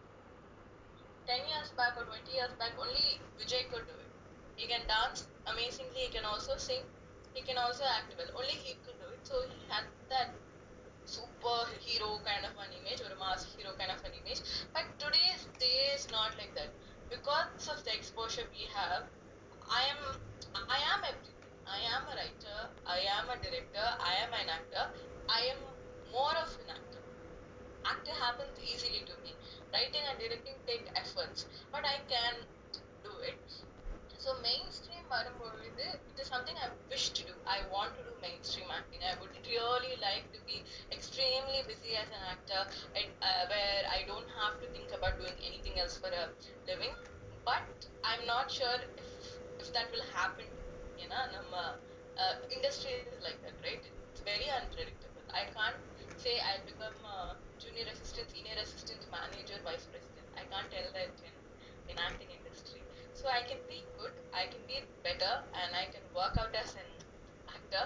10 1.26 1.44
years 1.48 1.70
back 1.76 1.96
or 1.96 2.04
20 2.04 2.32
years 2.32 2.52
back, 2.58 2.72
only 2.80 3.20
Vijay 3.38 3.68
could 3.70 3.84
do 3.86 3.96
it. 4.00 4.10
He 4.56 4.66
can 4.66 4.86
dance 4.88 5.26
amazingly, 5.46 6.08
he 6.08 6.08
can 6.08 6.24
also 6.24 6.56
sing, 6.56 6.82
he 7.38 7.46
can 7.46 7.56
also 7.56 7.84
act 7.86 8.18
well. 8.18 8.26
Only 8.34 8.58
he 8.66 8.74
could 8.82 8.98
do 8.98 9.06
it. 9.14 9.22
So 9.22 9.38
he 9.46 9.62
had 9.70 9.86
that 10.10 10.34
superhero 11.06 12.18
kind 12.26 12.42
of 12.42 12.58
an 12.58 12.74
image 12.82 13.00
or 13.00 13.14
a 13.14 13.18
mass 13.22 13.46
hero 13.54 13.70
kind 13.78 13.94
of 13.94 14.02
an 14.02 14.10
image. 14.18 14.42
But 14.74 14.90
today's 14.98 15.46
day 15.62 15.94
is 15.94 16.10
not 16.10 16.34
like 16.34 16.50
that. 16.58 16.74
Because 17.08 17.70
of 17.70 17.84
the 17.84 17.94
exposure 17.94 18.42
we 18.50 18.66
have, 18.74 19.06
I 19.70 19.86
am 19.94 20.18
I 20.66 20.82
am 20.90 21.06
everything. 21.06 21.38
I 21.68 21.78
am 21.94 22.02
a 22.10 22.14
writer, 22.16 22.60
I 22.86 22.98
am 23.14 23.28
a 23.28 23.36
director, 23.44 23.86
I 24.00 24.14
am 24.24 24.32
an 24.32 24.48
actor, 24.48 24.84
I 25.28 25.40
am 25.52 25.58
more 26.10 26.32
of 26.42 26.48
an 26.64 26.70
actor. 26.72 27.02
Acting 27.84 28.14
happens 28.14 28.56
easily 28.64 29.04
to 29.04 29.14
me. 29.22 29.36
Writing 29.72 30.00
and 30.10 30.18
directing 30.18 30.56
take 30.66 30.88
efforts, 30.96 31.44
but 31.70 31.84
I 31.84 32.00
can 32.08 32.40
do 33.04 33.12
it 33.20 33.67
So 34.23 34.31
mainstream 34.47 35.03
வரும்பொழுது 35.13 35.85
it 36.09 36.17
is 36.23 36.27
something 36.33 36.57
I 36.65 36.67
wish 36.91 37.05
to 37.17 37.23
do. 37.29 37.35
I 37.55 37.59
want 37.73 37.91
to 37.97 38.03
do 38.07 38.13
mainstream 38.25 38.69
acting. 38.77 39.01
I 39.11 39.13
would 39.21 39.35
really 39.53 39.95
like 40.07 40.25
to 40.35 40.39
be 40.49 40.57
extremely 40.97 41.59
busy 41.71 41.93
as 42.01 42.09
an 42.17 42.23
actor 42.33 42.61
and, 42.99 43.09
uh, 43.29 43.43
where 43.51 43.83
I 43.97 44.03
don't 44.09 44.29
have 44.41 44.55
to 44.61 44.67
think 44.75 44.91
about 44.97 45.17
doing 45.21 45.37
anything 45.49 45.75
else 45.83 45.97
for 46.03 46.11
a 46.21 46.25
living. 46.71 46.93
But 47.49 47.67
I'm 48.03 48.25
not 48.25 48.51
sure 48.59 48.79
if, 49.03 49.09
if 49.59 49.69
that 49.77 49.89
will 49.95 50.07
happen. 50.19 50.49
ஏன்னா 51.03 51.19
நம்ம 51.35 51.53
uh, 52.17 52.33
industry 52.57 52.93
is 53.11 53.19
like 53.27 53.39
that, 53.45 53.57
right? 53.67 53.85
It's 54.09 54.21
very 54.31 54.47
unpredictable. 54.59 55.25
I 55.41 55.45
can't 55.57 55.81
say 56.15 56.33
I'll 56.47 56.65
become 56.71 56.99
a 57.15 57.19
junior 57.57 57.87
assistant, 57.93 58.29
senior 58.35 58.57
assistant, 58.65 59.01
manager, 59.17 59.59
vice 59.69 59.87
president. 59.93 60.27
I 60.41 60.45
can't 60.51 60.69
tell 60.75 60.89
that 60.97 61.15
in, 61.29 61.35
in 61.87 61.97
acting 61.97 62.29
industry. 62.29 62.46
So 63.17 63.27
I 63.29 63.41
can 63.49 63.61
be 63.69 63.79
good, 63.97 64.11
I 64.33 64.45
can 64.51 64.63
be 64.67 64.81
better, 65.03 65.33
and 65.53 65.69
I 65.75 65.85
can 65.93 66.03
work 66.15 66.35
out 66.37 66.53
as 66.55 66.75
an 66.75 66.89
actor. 67.49 67.85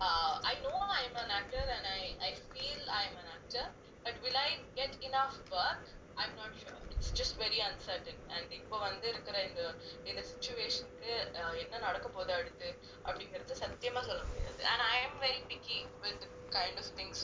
Uh, 0.00 0.34
I 0.50 0.54
know 0.62 0.76
I'm 0.98 1.14
an 1.24 1.30
actor 1.30 1.60
and 1.76 1.84
I, 1.84 2.00
I 2.28 2.30
feel 2.52 2.80
I'm 2.88 3.14
an 3.22 3.28
actor, 3.36 3.66
but 4.04 4.14
will 4.22 4.36
I 4.36 4.58
get 4.76 4.96
enough 5.02 5.36
work? 5.52 5.82
I'm 6.16 6.32
not 6.36 6.52
sure. 6.60 6.76
It's 6.96 7.10
just 7.12 7.36
very 7.42 7.60
uncertain. 7.68 8.16
And 8.34 8.46
இப்போ 8.58 8.76
வந்து 8.86 9.06
இருக்கிற 9.12 9.36
இந்த 9.48 9.62
இந்த 10.10 10.20
சுச்சுவேஷனுக்கு 10.30 11.12
என்ன 11.64 11.80
நடக்க 11.86 12.06
போகுது 12.16 12.32
அடுத்து 12.38 12.68
அப்படிங்கிறது 13.08 13.54
சத்தியமா 13.62 14.02
சொல்ல 14.08 14.22
முடியாது 14.30 14.60
and 14.72 14.82
I 14.94 14.96
am 15.06 15.14
very 15.26 15.40
picky 15.50 15.78
with 16.04 16.18
the 16.24 16.28
kind 16.58 16.76
of 16.82 16.86
things 16.98 17.18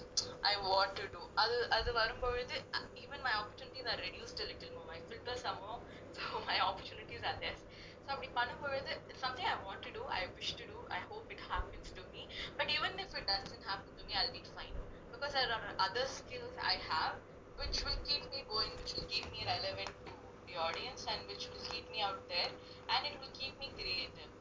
I 0.53 0.57
want 0.71 0.93
to 1.01 1.07
do 1.17 1.23
அது 1.43 1.57
அது 1.79 1.91
வரும்பொழுது 2.01 2.57
uh, 2.77 2.85
even 3.05 3.21
my 3.29 3.35
opportunities 3.41 3.87
are 3.93 4.01
reduced 4.09 4.41
a 4.45 4.49
little 4.53 4.73
more 4.77 4.87
my 4.95 5.01
filters 5.11 5.45
are 5.51 5.57
more 5.67 5.79
so 6.17 6.23
my 6.51 6.59
opportunities 6.69 7.23
are 7.31 7.39
less 7.45 7.61
so 8.05 8.09
அப்படி 8.15 8.29
பண்ணும்பொழுது 8.39 8.93
it's 9.11 9.21
something 9.25 9.47
I 9.55 9.57
want 9.69 9.81
to 9.87 9.93
do 9.99 10.03
I 10.19 10.23
wish 10.37 10.51
to 10.61 10.65
do 10.73 10.79
I 10.99 11.01
hope 11.11 11.27
it 11.37 11.43
happens 11.53 11.89
to 11.99 12.03
me 12.15 12.23
but 12.59 12.69
even 12.77 12.93
if 13.05 13.11
it 13.21 13.27
doesn't 13.33 13.65
happen 13.71 13.93
to 14.01 14.05
me 14.09 14.13
I'll 14.21 14.35
be 14.41 14.45
fine 14.59 14.77
because 15.13 15.33
there 15.39 15.53
are 15.57 15.67
other 15.87 16.07
skills 16.19 16.55
I 16.73 16.77
have 16.93 17.15
which 17.61 17.79
will 17.87 18.01
keep 18.11 18.25
me 18.35 18.41
going 18.53 18.73
which 18.81 18.93
will 18.97 19.09
keep 19.15 19.27
me 19.35 19.41
relevant 19.55 19.93
to 20.07 20.15
the 20.49 20.57
audience 20.67 21.03
and 21.13 21.21
which 21.31 21.45
will 21.51 21.65
keep 21.73 21.87
me 21.95 22.01
out 22.09 22.21
there 22.35 22.51
and 22.95 23.01
it 23.11 23.17
will 23.23 23.35
keep 23.41 23.55
me 23.63 23.69
creative 23.79 24.33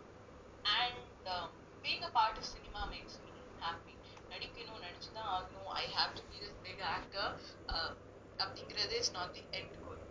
and 0.82 1.24
um, 1.36 1.50
being 1.86 2.04
a 2.10 2.12
part 2.20 2.36
of 2.42 2.46
cinema 2.54 2.84
makes 2.96 3.16
me 3.26 3.34
happy 3.66 3.96
நடிக்கணும் 4.32 4.82
நடிச்சுதான் 4.86 5.30
ஆகணும் 5.36 5.70
I 5.82 5.86
have 5.98 6.14
to 6.18 6.24
be 6.30 6.38
this 6.44 6.58
big 6.66 6.82
actor 6.96 7.32
அப்படிங்கிறது 8.44 8.96
is 9.02 9.12
not 9.18 9.34
the 9.38 9.44
end 9.60 9.76
goal 9.84 10.02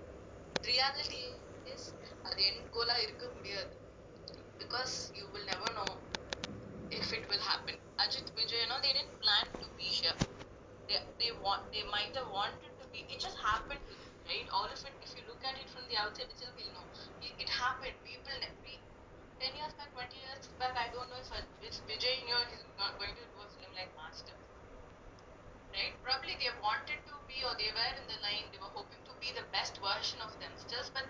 reality 0.70 1.22
is 1.74 1.88
அது 2.28 2.40
end 2.50 2.64
Cola 2.76 2.96
இருக்க 3.06 3.24
முடியாது 3.36 3.74
because 4.62 4.94
you 5.18 5.24
will 5.34 5.50
never 5.52 5.76
know 5.80 5.88
if 6.90 7.12
it 7.16 7.24
will 7.30 7.42
happen 7.46 7.76
ajit 8.02 8.26
vijay 8.36 8.58
you 8.62 8.68
know 8.70 8.78
they 8.84 8.92
didn't 8.98 9.16
plan 9.24 9.46
to 9.62 9.66
be 9.80 9.88
here 10.00 10.14
they, 10.88 11.00
they 11.20 11.30
want 11.46 11.62
they 11.74 11.84
might 11.94 12.14
have 12.20 12.30
wanted 12.38 12.72
to 12.80 12.86
be 12.94 13.00
it 13.14 13.20
just 13.26 13.38
happened 13.48 13.82
to 13.90 13.94
them 14.02 14.12
right 14.30 14.48
all 14.58 14.70
of 14.76 14.82
it 14.90 14.94
if 15.06 15.12
you 15.16 15.24
look 15.30 15.42
at 15.50 15.60
it 15.62 15.68
from 15.74 15.84
the 15.90 15.98
outside 16.04 16.30
itself 16.34 16.54
you'll 16.62 16.74
know 16.78 16.86
it, 17.26 17.34
it 17.44 17.50
happened 17.62 17.96
people 18.10 18.36
ne- 18.44 18.56
we 18.64 18.74
10 19.40 19.54
years 19.60 19.74
back 19.80 19.92
20 19.98 20.22
years 20.26 20.48
back 20.62 20.74
i 20.84 20.88
don't 20.96 21.10
know 21.10 21.20
if, 21.26 21.30
if 21.70 21.74
vijay 21.92 22.16
knew 22.28 22.40
he's 22.52 22.66
not 22.84 22.98
going 23.02 23.14
to 23.22 23.26
do 23.34 23.38
a 23.46 23.50
film 23.58 23.72
like 23.82 23.92
master 24.02 24.36
right 25.76 25.94
probably 26.02 26.34
they 26.40 26.48
wanted 26.64 27.00
to 27.08 27.14
be 27.28 27.36
or 27.44 27.52
they 27.60 27.68
were 27.76 27.92
in 28.00 28.06
the 28.08 28.16
line 28.24 28.46
they 28.52 28.60
were 28.62 28.72
hoping 28.72 29.02
to 29.04 29.12
be 29.20 29.28
the 29.36 29.44
best 29.52 29.76
version 29.82 30.20
of 30.26 30.32
themselves 30.40 30.88
but 30.94 31.04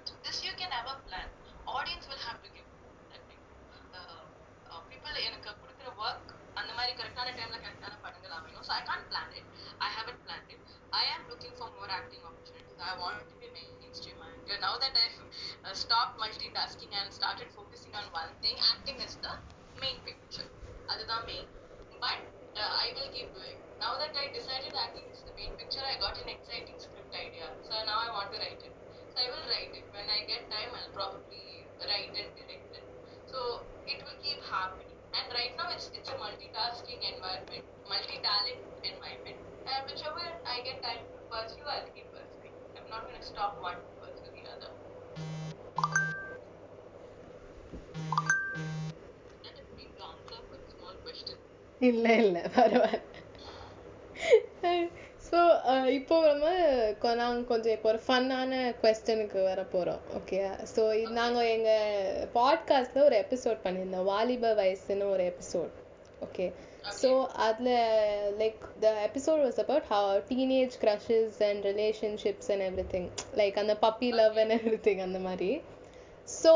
this 0.79 0.79
you 0.79 0.79
can 0.79 0.79
never 0.79 0.94
plan 1.07 1.27
audience 1.66 2.07
will 2.07 2.20
have 2.20 2.38
to 2.38 2.49
give 2.49 2.66
that 3.11 3.23
thing 3.27 3.42
uh, 3.92 4.23
uh, 4.70 4.81
people 4.90 5.14
எனக்கு 5.23 5.51
கொடுக்குற 5.62 5.88
work 6.03 6.31
அந்த 6.57 6.70
மாதிரி 6.77 6.92
கரெக்டான 7.01 7.33
டைம்ல 7.38 7.57
கரெக்டான 7.64 7.94
படங்கள் 8.05 8.35
அமையணும் 8.37 8.66
so 8.68 8.73
I 8.73 8.83
Khan 8.90 9.05
plan 9.11 9.33
it 9.38 9.49
I 9.81 9.88
heaven 9.97 10.20
plan 10.25 10.47
it 10.55 10.62
I 10.92 11.05
ஆம் 11.14 11.25
looking 11.31 11.57
for 11.59 11.73
more 11.79 11.92
acting 11.99 12.25
opportunities 12.29 12.83
I 12.90 12.92
want 13.03 13.25
to 13.31 13.37
be 13.42 13.51
main 13.57 13.97
stream 13.99 14.23
actor 14.29 14.62
now 14.66 14.79
that 14.85 14.99
I 15.03 15.75
stop 15.85 16.14
multi 16.23 16.51
tasking 16.59 16.94
and 17.01 17.14
started 17.18 17.53
focusing 17.57 17.97
on 18.03 18.11
one 18.20 18.33
thing 18.47 18.62
acting 18.73 19.03
is 19.09 19.18
the 19.27 19.31
main 19.85 20.01
picture 20.09 20.51
அதுதான் 20.94 21.27
main 21.33 21.51
but 22.05 22.25
I 22.85 22.88
will 22.99 23.12
keep 23.16 23.35
doing 23.38 23.62
now 23.85 23.99
that 24.05 24.18
I 24.25 24.29
decided 24.38 24.79
acting 24.87 25.11
is 25.14 25.25
the 25.29 25.33
main 25.40 25.57
picture 25.62 25.88
I 25.92 25.97
got 25.99 26.14
an 26.18 26.29
exciting 26.29 26.79
script 26.79 27.14
idea 27.16 27.47
so 27.61 27.73
now 27.85 27.99
I 27.99 28.11
want 28.11 28.33
to 28.33 28.38
write 28.38 28.62
it 28.62 28.75
so 28.77 28.78
I 29.18 29.25
will 29.31 29.47
write 29.51 29.73
it 29.75 29.87
when 29.94 30.07
I 30.11 30.27
get 30.27 30.51
time 30.51 30.70
I'll 30.75 30.92
probably 30.92 31.66
write 31.81 32.12
and 32.23 32.31
direct 32.37 32.77
it 32.77 32.87
so 33.31 33.62
it 33.87 33.99
will 34.05 34.18
keep 34.23 34.40
happening. 34.51 34.90
And 35.14 35.27
right 35.33 35.53
now 35.59 35.70
it's 35.75 35.90
it's 35.94 36.09
a 36.09 36.16
multitasking 36.18 37.01
environment, 37.14 37.64
multi-talent 37.88 38.61
environment. 38.83 39.38
And 39.66 39.81
whichever 39.90 40.25
I 40.47 40.62
get 40.66 40.83
time 40.83 41.03
to 41.14 41.18
pursue, 41.31 41.66
I'll 41.66 41.90
keep 41.94 42.09
pursuing. 42.11 42.55
I'm 42.77 42.88
not 42.90 43.07
gonna 43.07 43.23
stop 43.23 43.62
one 43.62 43.79
to 43.79 43.90
pursue 44.03 44.31
the 44.35 44.42
other. 44.55 44.70
That 49.42 49.55
is 49.62 49.68
big 49.79 49.92
answer 50.09 50.38
for 50.49 50.57
a 50.59 50.70
small 50.75 50.94
question. 51.07 51.38
இல்லை 51.88 52.12
இல்லை 52.25 52.42
பரவாயில்ல 52.57 53.01
so 55.30 55.39
இப்போ 55.89 56.15
நம்ம 56.28 56.46
கொ- 57.02 57.15
நாங்க 57.15 57.42
கொஞ்சம் 57.44 57.74
இப்போ 57.74 57.89
ஒரு 57.89 58.00
ஃபன்னான 58.08 58.52
கொஸ்டனுக்கு 58.82 59.44
வர 59.44 59.62
போகிறோம் 59.65 60.00
ஓகே 60.18 60.39
ஸோ 60.76 60.84
நாங்கள் 61.10 61.50
எங்கள் 61.50 62.08
பாட்காஸ்ட்டில் 62.34 63.04
ஒரு 63.04 63.15
எபிசோட் 63.20 63.63
பண்ணியிருந்தோம் 63.63 64.04
வாலிப 64.04 64.54
வயசுன்னு 64.54 65.10
ஒரு 65.10 65.24
எபிசோட் 65.26 65.76
ஓகே 66.22 66.46
ஸோ 67.02 67.10
அதில் 67.39 67.74
like 68.38 68.62
the 68.80 68.88
episode 69.06 69.42
was 69.44 69.60
about 69.60 69.88
how 69.89 70.22
teenage 70.30 70.76
crushes 70.82 71.44
and 71.44 71.65
relationships 71.65 72.52
and 72.52 72.62
everything 72.92 73.10
like 73.36 73.60
அந்த 73.60 73.76
puppy 73.82 74.10
love 74.13 74.38
and 74.38 74.52
every 74.52 74.80
thing 74.84 75.02
அந்த 75.02 75.20
மாதிரி. 75.20 75.52
ஸோ 76.36 76.54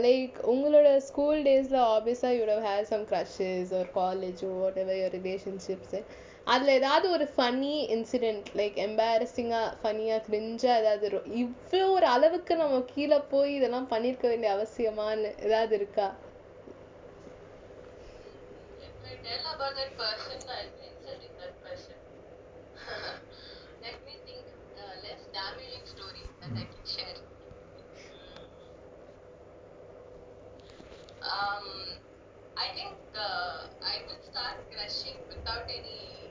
லைக் 0.00 0.36
உங்களோட 0.46 0.96
ஸ்கூல் 1.00 1.42
டேஸில் 1.42 1.80
ஆப்வியஸாக 1.88 2.32
you 2.32 2.46
how 2.46 2.64
have 2.64 2.82
some 2.84 3.06
crushes 3.06 3.72
ஒரு 3.72 3.88
college 3.94 4.42
what 4.52 4.76
ever 4.76 4.96
your 4.96 5.16
relationships 5.18 6.00
அதில் 6.48 6.74
ஏதாவது 6.76 7.06
ஒரு 7.10 7.24
ஃபன்னி 7.36 7.72
இன்சிடென்ட் 7.94 8.46
லைக் 8.56 8.76
எம்பாரசிங்காக 8.84 9.72
ஃபன்னியாக 9.80 10.22
கிரிஞ்சாக 10.26 10.80
ஏதாவது 10.82 11.06
இருக்கும் 11.06 11.34
இவ்வளோ 11.42 11.88
ஒரு 11.90 12.06
அளவுக்கு 12.06 12.56
நம்ம 12.56 12.80
கீழே 12.94 13.18
போய் 13.30 13.52
இதெல்லாம் 13.54 13.90
பண்ணியிருக்க 13.90 14.26
வேண்டிய 14.28 14.52
அவசியமான்னு 14.56 15.30
ஏதாவது 15.40 15.76
இருக்கா? 15.76 16.08
Um, 31.20 31.64
I 32.56 32.68
think 32.74 32.94
uh, 33.14 33.66
I 33.84 34.00
will 34.06 34.16
start 34.22 34.56
crushing 34.72 35.16
without 35.28 35.68
any 35.68 36.30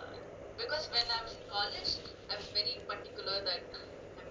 Uh, 0.60 0.60
because 0.60 0.86
when 0.90 1.06
I 1.08 1.22
was 1.22 1.34
in 1.34 1.44
college, 1.48 1.92
I 2.28 2.36
was 2.36 2.48
very 2.48 2.84
particular 2.86 3.36
that 3.44 3.64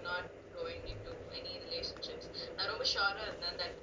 not 0.02 0.26
going 0.52 0.82
into 0.86 1.12
any 1.32 1.54
relationships 1.64 2.26
நான் 2.56 2.70
ரொம்ப 2.72 2.84
ஷுவரா 2.92 3.22
இருந்தேன் 3.28 3.58
that 3.62 3.74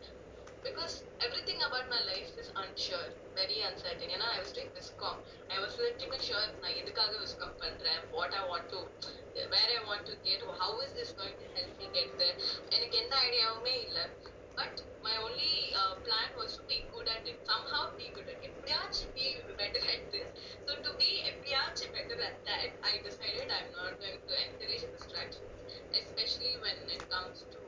because 0.64 0.94
everything 1.26 1.60
about 1.68 1.86
my 1.96 2.00
life 2.12 2.32
is 2.44 2.50
unsure 2.64 3.08
very 3.40 3.58
uncertain 3.70 4.14
ஏன்னா 4.16 4.28
I 4.36 4.40
was 4.44 4.54
doing 4.58 4.72
viscom 4.78 5.18
I 5.56 5.60
was 5.64 5.74
literally 5.84 6.22
sure 6.30 6.46
நான் 6.64 6.78
எதுக்காக 6.82 7.14
viscom 7.24 7.54
பண்றேன் 7.64 8.02
what 8.18 8.34
I 8.42 8.46
want 8.52 8.68
to 8.76 8.82
where 9.54 9.70
I 9.78 9.82
want 9.92 10.06
to 10.12 10.16
get 10.30 10.48
how 10.62 10.72
is 10.86 10.94
this 11.00 11.12
going 11.22 11.38
to 11.44 11.50
help 11.58 11.74
me 11.82 11.90
get 12.00 12.12
there 12.24 12.38
எனக்கு 12.76 12.98
எந்த 13.04 13.16
ஐடியாவுமே 13.28 13.76
இல்லை 13.88 14.06
but 14.60 14.76
my 15.06 15.16
only 15.26 15.56
uh, 15.82 15.96
plan 16.06 16.30
was 16.38 16.56
to 16.58 16.64
be 16.72 16.78
good 16.94 17.08
at 17.16 17.24
it 17.32 17.40
somehow 17.52 17.82
be 18.00 18.08
good 18.18 18.30
at 18.34 18.38
it 18.38 18.46
எப்படியாச்சும் 18.50 19.14
be 19.20 19.28
better 19.62 19.84
at 19.96 20.04
this 20.14 20.30
so 20.66 20.72
to 20.86 20.92
be 21.02 21.12
எப்படியாச்சும் 21.32 21.96
better 21.98 22.18
at 22.30 22.38
that 22.50 22.70
I 22.92 22.94
decided 23.08 23.48
I'm 23.58 23.72
not 23.82 23.94
going 24.04 24.22
to 24.30 24.34
encourage 24.46 24.86
distractions 24.96 25.58
especially 26.02 26.54
when 26.66 26.78
it 26.98 27.04
comes 27.16 27.40
to 27.56 27.62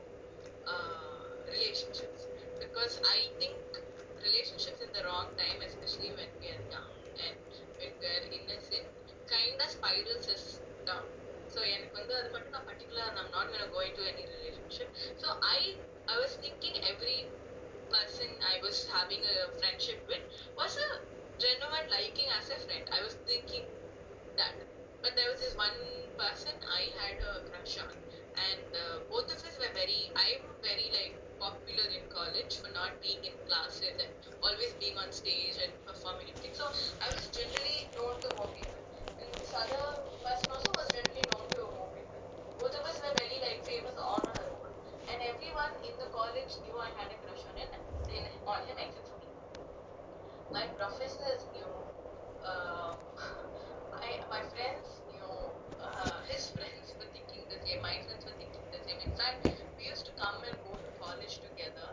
uh, 0.66 1.32
relationships 1.56 2.28
because 2.58 2.98
I 3.04 3.18
think 3.38 3.56
relationships 4.22 4.80
in 4.82 4.90
the 4.92 5.04
wrong 5.06 5.30
time, 5.36 5.58
especially 5.62 6.10
when 6.16 6.30
we 6.40 6.48
are 6.50 6.64
young 6.72 6.92
and 7.28 7.36
when 7.78 7.92
we 8.00 8.06
are 8.06 8.24
innocent, 8.32 8.88
kind 9.28 9.56
of 9.60 9.68
spirals 9.70 10.26
us 10.32 10.44
down. 10.88 11.06
So 11.52 11.60
எனக்கு 11.74 11.94
வந்து 11.98 12.14
அது 12.20 12.28
மட்டும் 12.34 12.54
நான் 12.56 12.68
particular 12.70 13.04
I'm 13.20 13.30
not 13.36 13.46
gonna 13.52 13.70
go 13.76 13.80
into 13.88 14.02
any 14.12 14.24
relationship. 14.34 14.88
So 15.22 15.28
I 15.56 15.58
I 16.11 16.17
was 16.19 16.35
thinking 16.35 16.75
every 16.83 17.31
person 17.89 18.29
I 18.43 18.59
was 18.61 18.85
having 18.87 19.23
a 19.23 19.37
friendship 19.59 19.99
with 20.07 20.21
was 20.57 20.77
a 20.77 20.89
genuine 21.39 21.87
liking 21.89 22.27
as 22.37 22.49
a 22.51 22.57
friend. 22.59 22.83
I 22.91 23.01
was 23.01 23.15
thinking 23.25 23.65
that. 24.37 24.55
But 25.01 25.15
there 25.15 25.29
was 25.31 25.39
this 25.41 25.55
one 25.55 25.79
person 26.17 26.53
I 26.69 26.81
had 26.99 27.17
a 27.23 27.41
crush 27.49 27.77
on, 27.81 27.95
and 28.37 28.61
uh, 28.75 28.99
both 29.09 29.25
of 29.33 29.39
us 29.41 29.57
were 29.57 29.73
very. 29.73 30.11
I'm 30.15 30.43
very 30.61 30.89
like 30.93 31.15
popular 31.39 31.87
in 31.89 32.05
college 32.13 32.57
for 32.61 32.69
not 32.75 33.01
being 33.01 33.23
in 33.25 33.33
classes 33.49 33.97
and 33.97 34.11
always 34.43 34.73
being 34.77 34.97
on 34.97 35.11
stage 35.11 35.57
and 35.63 35.73
performing 35.85 36.29
and 36.29 36.37
things. 36.39 36.57
So 36.57 36.69
I 37.01 37.09
was 37.11 37.29
generally 37.33 37.89
known 37.95 38.21
to 38.21 38.29
more 38.37 38.51
people, 38.53 38.83
and 39.19 39.27
this 39.39 39.53
other 39.53 40.05
person 40.23 40.51
also 40.51 40.73
was 40.77 40.91
generally 40.93 41.25
known 41.25 41.49
to 41.57 41.61
more 41.77 41.89
people. 41.95 42.21
Both 42.59 42.75
of 42.77 42.85
us 42.85 43.01
were 43.01 43.15
very 43.17 43.39
like 43.41 43.65
famous 43.65 43.97
on 43.97 44.23
our 44.29 44.45
own, 44.53 44.71
and 45.07 45.21
everyone 45.21 45.73
in 45.83 45.97
the 45.97 46.09
college 46.13 46.53
knew 46.63 46.77
I 46.77 46.89
had 46.99 47.11
a 47.11 47.17
crush 47.25 47.43
on 47.49 47.57
him, 47.57 47.69
in, 48.09 48.23
on 48.45 48.61
him 48.67 48.77
except 48.77 49.07
for 49.09 49.17
me 49.17 49.27
My 50.50 50.66
professors 50.78 51.46
knew. 51.52 51.72
Uh, 52.42 52.94
I, 53.92 54.20
my 54.30 54.42
friends 54.54 55.02
knew. 55.10 55.32
Uh, 55.78 56.20
his 56.28 56.48
friends 56.50 56.94
were 56.98 57.08
thinking 57.12 57.44
the 57.48 57.58
same. 57.60 57.80
My 57.82 57.96
friends 58.06 58.24
were 58.24 58.36
thinking 58.38 58.64
the 58.72 58.80
same. 58.82 58.98
In 59.04 59.12
fact, 59.14 59.44
we 59.76 59.84
used 59.86 60.06
to 60.06 60.12
come 60.16 60.42
and 60.46 60.56
go 60.62 60.78
to 60.78 60.90
college 60.98 61.40
together 61.40 61.88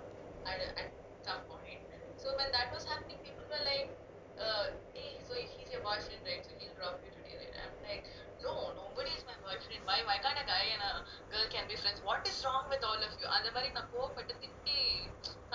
at, 0.45 0.59
at 0.79 0.89
some 1.25 1.41
point. 1.49 1.81
So 2.15 2.31
when 2.37 2.49
that 2.53 2.71
was 2.71 2.85
happening, 2.85 3.19
people 3.23 3.43
were 3.49 3.63
like, 3.67 3.91
uh, 4.37 4.71
"Hey, 4.93 5.19
so 5.27 5.33
he's 5.35 5.69
your 5.71 5.81
boyfriend, 5.83 6.23
right? 6.25 6.43
So 6.45 6.53
he'll 6.57 6.75
drop 6.77 7.01
you 7.03 7.11
today, 7.11 7.35
right?" 7.41 7.55
I'm 7.65 7.75
like, 7.83 8.03
"No, 8.39 8.53
nobody 8.77 9.11
is 9.17 9.25
my 9.27 9.37
boyfriend. 9.43 9.83
Why? 9.85 9.99
Why 10.07 10.17
can't 10.23 10.39
a 10.39 10.47
guy 10.47 10.65
and 10.75 10.81
a 10.81 10.93
girl 11.33 11.47
can 11.49 11.67
be 11.67 11.75
friends? 11.75 11.99
What 12.03 12.23
is 12.27 12.37
wrong 12.45 12.65
with 12.71 12.83
all 12.83 13.01
of 13.07 13.13
you?" 13.19 13.27
அந்த 13.37 13.49
மாதிரி 13.55 13.71
நான் 13.77 13.91
கோவப்பட்டு 13.95 14.35
திட்டி 14.43 14.66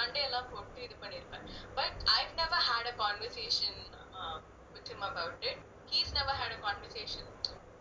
சண்டையெல்லாம் 0.02 0.50
போட்டு 0.52 0.78
இது 0.86 0.96
பண்ணியிருப்பேன் 1.02 1.46
but 1.78 1.96
I've 2.16 2.34
never 2.42 2.60
had 2.70 2.84
a 2.92 2.96
conversation 3.04 3.74
uh, 4.18 4.36
with 4.74 4.88
him 4.92 5.02
about 5.10 5.36
it. 5.50 5.58
He's 5.92 6.12
never 6.20 6.34
had 6.42 6.52
a 6.58 6.60
conversation. 6.68 7.24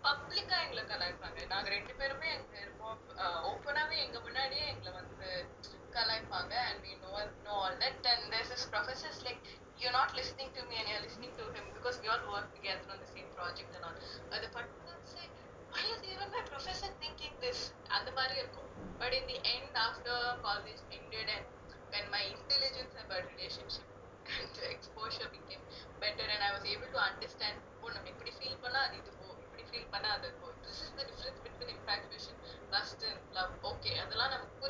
பப்ளிக்கா 0.06 0.58
எங்களை 0.66 0.84
கலாய்ப்பாங்க 0.92 1.40
நாங்க 1.54 1.70
ரெண்டு 1.76 1.94
பேருமே 2.00 2.28
அங்க 2.36 2.56
இருப்போம் 2.66 2.98
ஓப்பனாவே 3.50 3.96
எங்க 4.04 4.18
முன்னாடியே 4.28 4.66
எங்களை 4.74 4.92
வந்து 5.00 5.30
கலாய்ப்பாங்க 5.96 6.54
and 6.70 6.80
we 6.86 6.94
know 7.02 7.16
know 7.46 7.58
all 7.64 7.76
that 7.84 8.08
and 8.12 8.24
there's 8.34 8.50
this 8.54 8.66
professors 8.76 9.18
like 9.28 9.42
you're 9.82 9.96
not 10.00 10.12
listening 10.20 10.50
to 10.58 10.62
me 10.70 10.76
and 10.82 10.88
you're 10.92 11.04
listening 11.08 11.34
to 11.40 11.46
him 11.56 11.66
because 11.78 11.98
we 12.04 12.08
all 12.14 12.24
work 12.36 12.48
together 12.58 12.88
on 12.94 13.00
the 13.06 13.10
same 13.16 13.30
project 13.40 13.72
and 13.78 13.86
all 13.90 13.98
அது 14.38 14.48
பட்டு 14.56 14.96
say 15.14 15.26
why 15.74 15.84
is 15.94 16.02
even 16.14 16.30
my 16.38 16.44
professor 16.54 16.92
thinking 17.04 17.36
this 17.46 17.60
அந்த 17.98 18.10
மாதிரி 18.20 18.38
இருக்கும் 18.44 18.72
but 19.02 19.14
in 19.20 19.26
the 19.34 19.40
end 19.56 19.76
after 19.88 20.16
college 20.48 20.82
ended 20.98 21.30
and 21.38 21.46
when 21.92 22.06
my 22.10 22.24
intelligence 22.30 22.94
about 23.04 23.24
relationship 23.34 23.86
and 24.26 24.52
exposure 24.70 25.28
became 25.32 25.64
better 26.02 26.26
and 26.26 26.42
I 26.42 26.52
was 26.52 26.66
able 26.68 26.90
to 26.90 27.00
understand 27.02 27.58
ஓ 27.82 27.92
நம்ம 27.96 28.10
இப்படி 28.14 28.32
feel 28.40 28.56
பண்ணா 28.64 28.80
அது 28.88 28.96
இது 29.02 29.12
போ 29.20 29.28
இப்படி 29.46 29.64
feel 29.72 29.86
பண்ணா 29.94 30.10
அது 30.18 30.30
போ 30.42 30.48
this 30.66 30.80
is 30.82 30.92
the 31.00 31.06
difference 31.10 31.40
between 31.48 31.70
infatuation 31.76 32.36
lust 32.76 33.00
and 33.10 33.20
love 33.38 33.54
okay 33.72 33.96
அதெல்லாம் 34.04 34.34
நமக்கு 34.36 34.56
புரியும்ல 34.58 34.61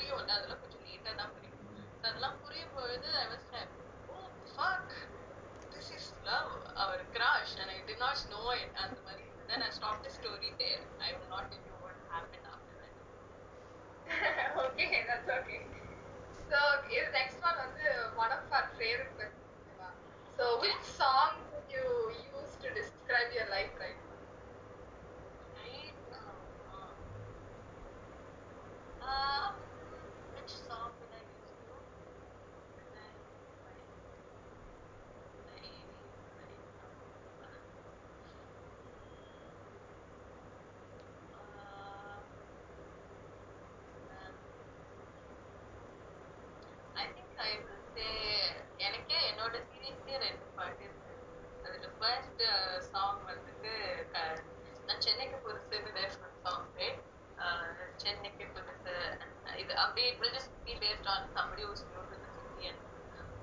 based 60.81 61.07
on 61.07 61.21
somebody 61.35 61.63
who's 61.63 61.83
new 61.91 62.03
to 62.11 62.17
the 62.23 62.29
city 62.37 62.67
and 62.69 62.77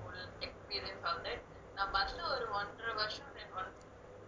will 0.05 0.25
experience 0.41 1.03
all 1.05 1.21
that 1.27 1.41
நான் 1.77 1.93
பஸ்ல 1.95 2.21
ஒரு 2.35 2.47
ஒன்றரை 2.59 2.93
வருஷம் 3.03 3.33
then 3.39 3.49
one 3.61 3.71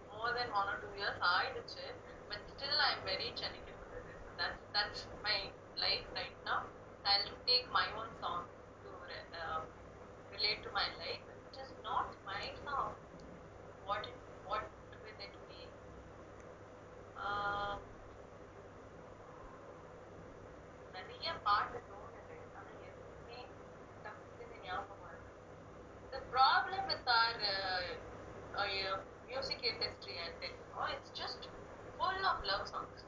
more 0.09 0.31
than 0.37 0.49
one 0.59 0.67
or 0.73 0.77
two 0.83 0.93
years 1.01 1.17
ஆயிடுச்சு 1.33 1.85
but 2.29 2.41
still 2.53 2.77
I'm 2.87 3.01
very 3.11 3.29
சென்னைக்கு 3.41 3.73
புதுசு 3.81 4.13
so 4.23 4.31
that's 4.41 4.61
that's 4.75 5.01
my 5.27 5.37
life 5.77 6.05
right 6.19 6.37
now 6.43 6.59
I'll 7.05 7.35
take 7.51 7.67
my 7.71 7.87
own 7.99 8.09
song 8.23 8.41
to 8.83 8.89
re- 9.09 9.27
uh, 9.41 9.61
relate 10.31 10.59
to 10.65 10.71
my 10.71 10.87
life 11.03 11.23
which 11.43 11.59
is 11.65 11.71
not 11.89 12.09
my 12.31 12.43
song 12.65 12.89
what 13.85 14.03
it 14.11 14.17
what 14.43 14.65
will 15.03 15.21
it 15.27 15.35
be 15.51 15.61
um, 17.15 17.79
நிறைய 20.93 21.31
பாட்டு 21.45 21.79
தோணுது 21.89 21.90
ஆனா 21.90 21.90
problem 26.32 26.80
with 26.88 27.04
our, 27.04 27.36
uh, 27.36 28.64
uh, 28.64 28.96
music 29.28 29.60
industry, 29.60 30.16
I 30.16 30.32
think, 30.40 30.56
oh, 30.72 30.88
it's 30.88 31.12
just 31.12 31.44
full 32.00 32.20
of 32.24 32.36
love 32.48 32.64
songs. 32.64 33.04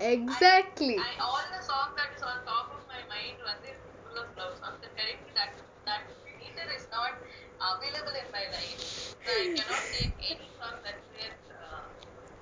exactly. 0.00 0.96
I, 0.96 1.04
I, 1.04 1.20
all 1.20 1.44
the 1.52 1.60
songs 1.60 1.92
that 2.00 2.16
is 2.16 2.24
on 2.24 2.40
top 2.48 2.72
of 2.72 2.80
my 2.88 3.04
mind 3.12 3.36
was 3.44 3.60
is 3.68 3.76
full 4.00 4.16
of 4.16 4.28
love 4.40 4.56
songs. 4.56 4.80
The 4.80 4.88
currently, 4.96 5.28
that 5.36 5.52
that 5.84 6.08
either 6.40 6.66
is 6.72 6.88
not 6.88 7.20
available 7.60 8.16
in 8.16 8.28
my 8.32 8.48
life, 8.48 8.80
so 8.80 9.28
I 9.28 9.52
cannot 9.52 9.84
take 9.92 10.16
any 10.24 10.48
song 10.56 10.80
that 10.88 10.96
is 11.20 11.36
uh, 11.52 11.84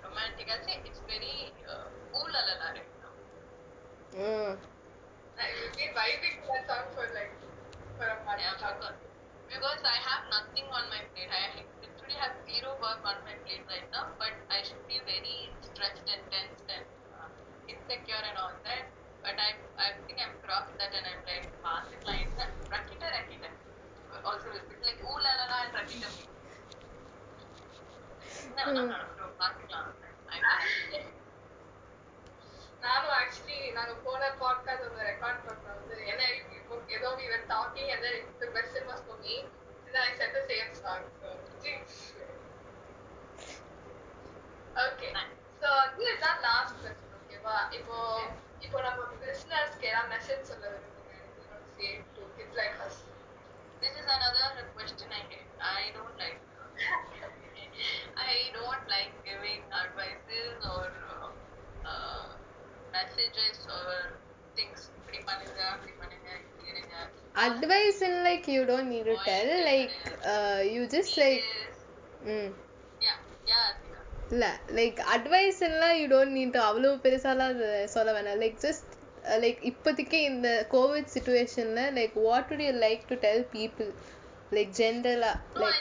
romantic. 0.06 0.46
I'll 0.46 0.62
it's 0.86 1.02
very 1.10 1.50
uh, 1.66 2.14
ooh 2.14 2.30
la 2.30 2.42
la 2.46 2.54
right 2.78 2.94
now. 3.02 3.14
Mm. 4.14 4.22
Uh. 4.22 4.56
Like, 5.38 5.54
we've 5.54 5.74
been 5.78 5.92
vibing 5.94 6.34
to 6.42 6.46
that 6.50 6.66
song 6.66 6.86
for 6.94 7.06
like 7.14 7.30
because 7.98 9.82
I 9.82 9.96
have 10.06 10.22
nothing 10.30 10.66
on 10.70 10.86
my 10.86 11.02
plate. 11.10 11.26
I 11.34 11.66
literally 11.82 12.14
have 12.14 12.38
zero 12.46 12.78
work 12.78 13.02
on 13.02 13.18
my 13.26 13.34
plate 13.42 13.66
right 13.66 13.82
now 13.90 14.06
but 14.22 14.30
I 14.54 14.62
should 14.62 14.78
be 14.86 15.02
very 15.02 15.50
stressed 15.66 16.06
and 16.06 16.22
tense 16.30 16.62
and 16.70 16.86
uh, 17.10 17.26
insecure 17.66 18.22
and 18.22 18.38
all 18.38 18.54
that. 18.62 18.86
But 19.22 19.34
I 19.34 19.50
I 19.82 19.98
think 20.06 20.22
I'm 20.22 20.38
crossed 20.46 20.78
that 20.78 20.94
and 20.94 21.02
I'm 21.10 21.22
like 21.26 21.50
past 21.58 21.90
it 21.90 21.98
like 22.06 22.30
Rakshita 22.70 23.02
Rakshita 23.02 23.50
also 24.24 24.46
a 24.54 24.60
like 24.86 25.02
ooh 25.02 25.18
la 25.18 25.32
la 25.34 25.46
la 25.50 25.58
and 25.66 25.74
Rakshita 25.74 26.08
no 28.56 28.62
no 28.72 28.82
no 28.86 28.94
no 28.94 29.06
no 29.18 29.26
பார்த்துக்கலாம் 29.40 29.90
நானும் 32.82 33.14
actually 33.20 33.58
நாங்கள் 33.76 34.02
போன 34.06 34.22
podcast 34.42 34.82
on 34.86 34.92
the 34.98 35.04
record 35.10 35.36
இப்போ 37.07 37.07
ஏதோ 37.07 37.09
we 37.19 37.25
were 37.31 37.43
talking 37.47 37.87
and 37.93 38.01
then 38.05 38.15
the 38.41 38.47
question 38.55 38.83
was 38.91 38.99
for 39.07 39.17
me 39.25 39.35
and 39.85 39.91
then 39.95 40.03
I 40.09 40.11
said 40.19 40.31
the 40.39 40.43
same 40.51 40.71
song 40.81 41.01
so 41.19 41.27
jinx 41.63 41.85
okay 44.85 45.11
so 45.63 45.69
இதுதான் 46.03 46.39
last 46.47 46.75
question 46.81 47.15
ஓகேவா 47.19 47.57
இப்போ 47.79 47.97
இப்போ 48.65 48.77
நம்ம 48.87 49.07
பிசினஸ்க்கு 49.23 49.87
ஏதாவது 49.91 50.11
மெசேஜ் 50.15 50.49
சொல்ல 50.51 50.65
விரும்புங்க 50.73 51.01
say 51.77 51.91
to 52.15 52.23
kids 52.37 52.55
like 52.61 52.77
us 52.87 52.97
This 53.81 53.95
is 54.01 54.07
another 54.07 54.43
question 54.75 55.07
I 55.11 55.23
hate. 55.29 55.47
I 55.69 55.81
don't 55.95 56.17
like. 56.17 56.37
I 58.25 58.35
don't 58.53 58.85
like 58.87 59.11
giving 59.25 59.61
advices 59.79 60.53
or 60.65 60.85
uh, 61.07 61.27
uh, 61.85 62.27
messages 62.93 63.57
or 63.77 63.89
advice 67.36 68.00
in 68.02 68.24
like 68.24 68.48
you 68.48 68.64
don't 68.66 68.88
need 68.90 69.04
to 69.04 69.16
tell 69.24 69.50
like 69.64 69.90
uh 70.34 70.60
you 70.74 70.82
just 70.96 71.12
like 71.24 71.44
mm 72.30 72.48
இல்ல:illa 74.30 74.48
like 74.78 74.96
advice 75.16 75.58
எல்லாம்:ellaam 75.68 76.00
you 76.00 76.08
don't 76.14 76.32
need 76.38 76.50
to 76.56 76.60
அவ்ளோ 76.70 76.88
பெருசாலாம் 77.04 77.54
சொல்ல 77.56 77.58
வேணாம்:avlo 77.58 77.84
perusalaam 77.84 77.92
solla 77.94 78.12
venaam 78.16 78.42
like 78.44 78.56
just 78.66 78.86
uh 79.30 79.38
like 79.44 79.60
இப்போதைக்கு 79.70 80.18
இந்த:ippothaikku 80.30 80.58
intha 80.60 80.72
COVID 80.74 81.06
situation 81.16 81.66
leh 81.78 81.86
like 82.00 82.14
what 82.26 82.44
would 82.50 82.62
you 82.68 82.74
like 82.86 83.02
to 83.12 83.16
tell 83.26 83.40
people 83.56 83.88
like 84.56 84.70
general 84.82 85.22
ah 85.30 85.36
like 85.62 85.78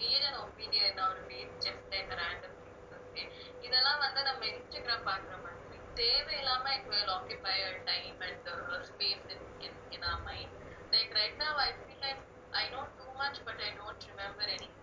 At 0.00 0.22
any 0.22 0.36
point, 0.36 0.56
be 0.56 0.76
it 0.76 0.92
an 0.94 0.96
opinion 0.96 0.98
or 0.98 1.14
be 1.28 1.34
it 1.34 1.50
just 1.60 1.82
like 1.90 2.08
a 2.08 2.16
random 2.16 2.52
thing. 2.62 2.78
Okay? 2.96 3.26
இதெல்லாம் 3.66 4.00
வந்து 4.04 4.20
நம்ம 4.22 4.46
Instagram 4.52 5.06
பார்க்குற 5.10 5.36
மாதிரி 5.44 5.78
தேவையில்லாம 6.00 6.64
it 6.76 6.84
will 6.92 7.10
occupy 7.18 7.56
our 7.66 7.78
time 7.90 8.18
and 8.28 8.48
uh, 8.48 8.82
space 8.82 9.24
in, 9.34 9.40
in, 9.66 9.72
in 9.94 10.00
our 10.04 10.20
mind. 10.22 10.50
Like 10.92 11.10
right 11.20 11.36
now, 11.38 11.54
I 11.56 11.70
feel 11.80 12.00
like 12.00 12.20
I 12.52 12.70
know 12.72 12.84
too 12.98 13.12
much, 13.22 13.38
but 13.44 13.56
I 13.68 13.70
don't 13.80 14.02
remember 14.12 14.44
anything 14.46 14.79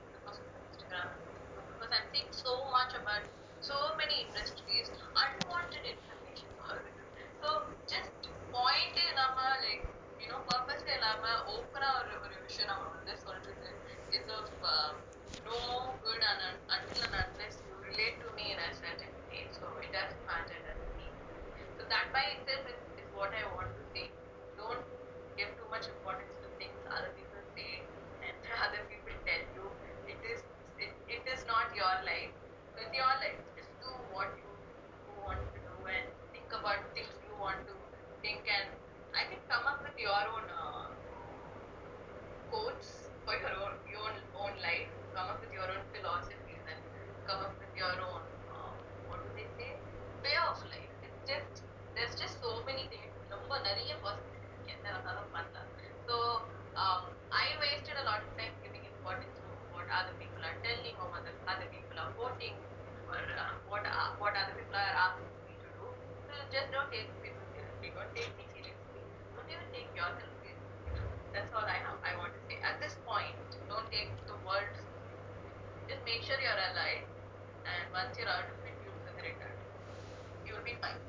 Make 76.09 76.23
sure 76.23 76.39
you're 76.39 76.63
alive, 76.67 77.05
and 77.67 77.85
once 77.95 78.19
you're 78.19 78.33
out 78.37 78.49
of 78.49 78.65
it, 78.65 78.77
you'll 78.85 79.03
figure 79.09 79.31
it 79.33 79.43
out. 79.43 79.59
You'll 80.47 80.65
be 80.65 80.77
fine. 80.85 81.01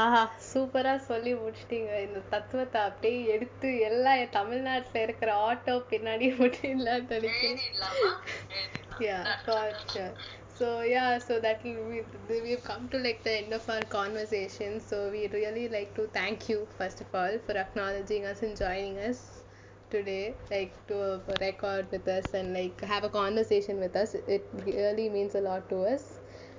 ஆஹா 0.00 0.20
சூப்பரா 0.50 0.92
சொல்லி 1.08 1.32
முடிச்சிட்டீங்க 1.40 1.90
இந்த 2.04 2.20
தத்துவத்தை 2.30 2.78
அப்படியே 2.90 3.18
எடுத்து 3.34 3.68
எல்லா 3.88 4.12
தமிழ்நாட்டுல 4.36 5.02
இருக்கிற 5.06 5.30
ஆட்டோ 5.48 5.74
பின்னாடி 5.90 6.28
விட்டுலாம் 6.38 7.10
நினைக்கிறேன் 7.10 7.58
எழுதிடலாமா? 7.58 8.06
எழுதிடலாம். 8.60 9.02
yeah 9.06 9.20
Done. 9.26 9.42
for 9.48 9.60
sure 9.92 10.12
so 10.58 10.66
yeah 10.94 11.10
so 11.26 11.34
that 11.44 11.60
will 11.66 11.84
we 11.90 11.98
we've 12.46 12.64
come 12.70 12.82
to 12.92 12.98
like 13.06 13.20
the 13.28 13.34
end 13.40 13.52
of 13.58 13.64
our 13.74 13.84
conversation 13.98 14.72
so 14.88 14.96
we 15.14 15.22
really 15.36 15.66
like 15.76 15.92
to 15.98 16.04
thank 16.18 16.48
you 16.50 16.58
first 16.78 17.00
of 17.04 17.10
all 17.20 17.36
for 17.46 17.56
acknowledging 17.64 18.24
us 18.32 18.40
and 18.42 18.54
joining 18.56 18.96
us 19.10 19.20
today 19.92 20.34
like 20.50 20.74
to 20.88 21.20
record 21.40 21.86
with 21.92 22.08
us 22.08 22.34
and 22.34 22.54
like 22.54 22.80
have 22.82 23.04
a 23.04 23.08
conversation 23.08 23.78
with 23.80 23.96
us. 23.96 24.14
It 24.14 24.48
really 24.66 25.08
means 25.08 25.34
a 25.34 25.40
lot 25.40 25.68
to 25.70 25.82
us. 25.82 26.18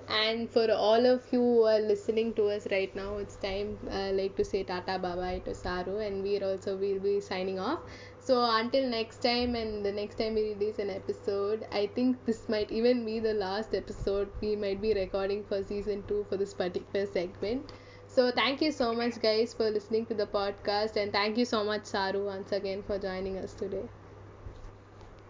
And 0.10 0.50
for 0.50 0.70
all 0.72 1.06
of 1.06 1.22
you 1.32 1.40
who 1.40 1.64
are 1.64 1.80
listening 1.80 2.34
to 2.34 2.50
us 2.50 2.68
right 2.72 2.94
now 2.96 3.18
it's 3.18 3.38
time 3.38 3.78
uh, 3.90 4.12
like 4.12 4.36
to 4.36 4.44
say 4.44 4.64
tata 4.64 5.00
bye 5.00 5.16
bye 5.16 5.42
to 5.46 5.56
saru 5.56 6.00
and 6.00 6.22
we're 6.22 6.44
also 6.44 6.76
we'll 6.76 7.00
be 7.00 7.20
signing 7.22 7.60
off. 7.60 7.80
So 8.20 8.42
until 8.44 8.88
next 8.90 9.22
time 9.22 9.56
and 9.56 9.86
the 9.86 9.92
next 9.92 10.18
time 10.18 10.36
we 10.36 10.44
release 10.54 10.80
an 10.80 10.90
episode 10.90 11.66
i 11.72 11.88
think 11.96 12.26
this 12.26 12.48
might 12.48 12.72
even 12.72 13.06
be 13.06 13.20
the 13.20 13.34
last 13.34 13.76
episode 13.76 14.30
we 14.42 14.56
might 14.56 14.82
be 14.82 14.94
recording 14.94 15.44
for 15.44 15.64
season 15.64 16.04
2 16.08 16.26
for 16.30 16.38
this 16.38 16.54
particular 16.54 17.06
segment 17.06 17.74
so 18.16 18.32
thank 18.32 18.62
you 18.62 18.72
so 18.72 18.94
much 18.94 19.20
guys 19.22 19.54
for 19.54 19.70
listening 19.70 20.06
to 20.06 20.14
the 20.14 20.26
podcast 20.28 20.96
and 20.96 21.12
thank 21.12 21.38
you 21.38 21.46
so 21.54 21.64
much 21.64 21.86
saru 21.86 22.26
once 22.26 22.52
again 22.62 22.84
for 22.84 22.98
joining 23.00 23.38
us 23.38 23.54
today 23.54 23.88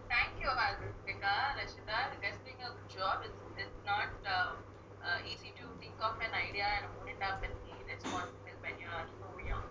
Thank 0.10 0.40
you, 0.40 0.48
Alvika, 0.48 1.34
Rakshita. 1.58 1.98
Doing 2.44 2.62
a 2.62 2.70
job. 2.88 3.24
It's, 3.26 3.40
it's 3.58 3.80
not 3.86 4.12
uh, 4.26 4.56
uh, 5.04 5.20
easy 5.28 5.52
to 5.60 5.66
think 5.80 5.96
of 6.00 6.16
an 6.22 6.32
idea 6.34 6.66
and 6.78 6.86
own 7.00 7.08
it 7.10 7.22
up 7.22 7.42
and 7.44 7.54
be 7.66 7.74
responsible 7.92 8.56
when 8.62 8.76
you 8.80 8.88
are 8.88 9.08
so 9.20 9.28
young. 9.48 9.68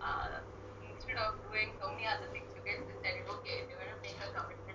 Uh, 0.00 0.40
instead 0.88 1.16
of 1.18 1.34
doing 1.50 1.72
so 1.80 1.90
many 1.92 2.06
other 2.06 2.28
things, 2.32 2.48
you 2.56 2.62
guys 2.64 2.82
decided, 2.88 3.28
okay, 3.28 3.66
you're 3.68 3.86
to 3.92 3.98
make 4.02 4.18
a 4.22 4.28
commitment 4.32 4.71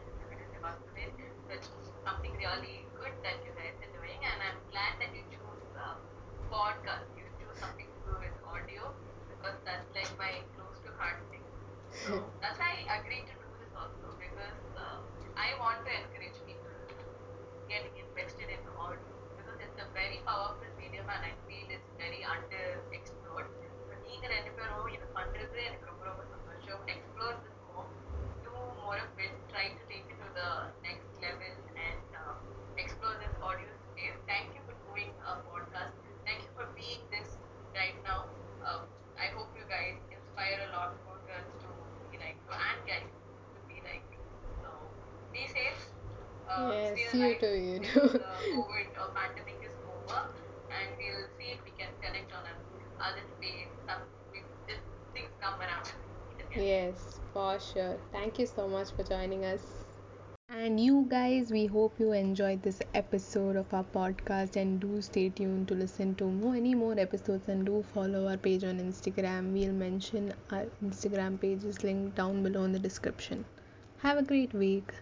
we 56.29 56.35
can 56.35 56.47
get 56.49 56.61
Yes, 56.63 57.19
for 57.33 57.59
sure. 57.59 57.97
Thank 58.11 58.39
you 58.39 58.45
so 58.45 58.67
much 58.67 58.91
for 58.91 59.03
joining 59.03 59.45
us. 59.45 59.61
And 60.49 60.79
you 60.79 61.05
guys, 61.09 61.51
we 61.51 61.65
hope 61.67 61.99
you 61.99 62.11
enjoyed 62.13 62.63
this 62.63 62.81
episode 62.93 63.55
of 63.55 63.73
our 63.73 63.83
podcast 63.83 64.55
and 64.55 64.79
do 64.79 65.01
stay 65.01 65.29
tuned 65.29 65.67
to 65.69 65.75
listen 65.75 66.15
to 66.15 66.25
more 66.25 66.55
any 66.55 66.73
more 66.75 66.99
episodes 66.99 67.47
and 67.47 67.65
do 67.65 67.83
follow 67.93 68.27
our 68.27 68.37
page 68.37 68.63
on 68.63 68.79
Instagram. 68.79 69.53
We'll 69.53 69.73
mention 69.73 70.33
our 70.49 70.65
Instagram 70.83 71.39
page 71.39 71.63
is 71.63 71.83
linked 71.83 72.15
down 72.15 72.43
below 72.43 72.63
in 72.63 72.71
the 72.71 72.79
description. 72.79 73.45
Have 73.97 74.17
a 74.17 74.23
great 74.23 74.53
week. 74.53 74.93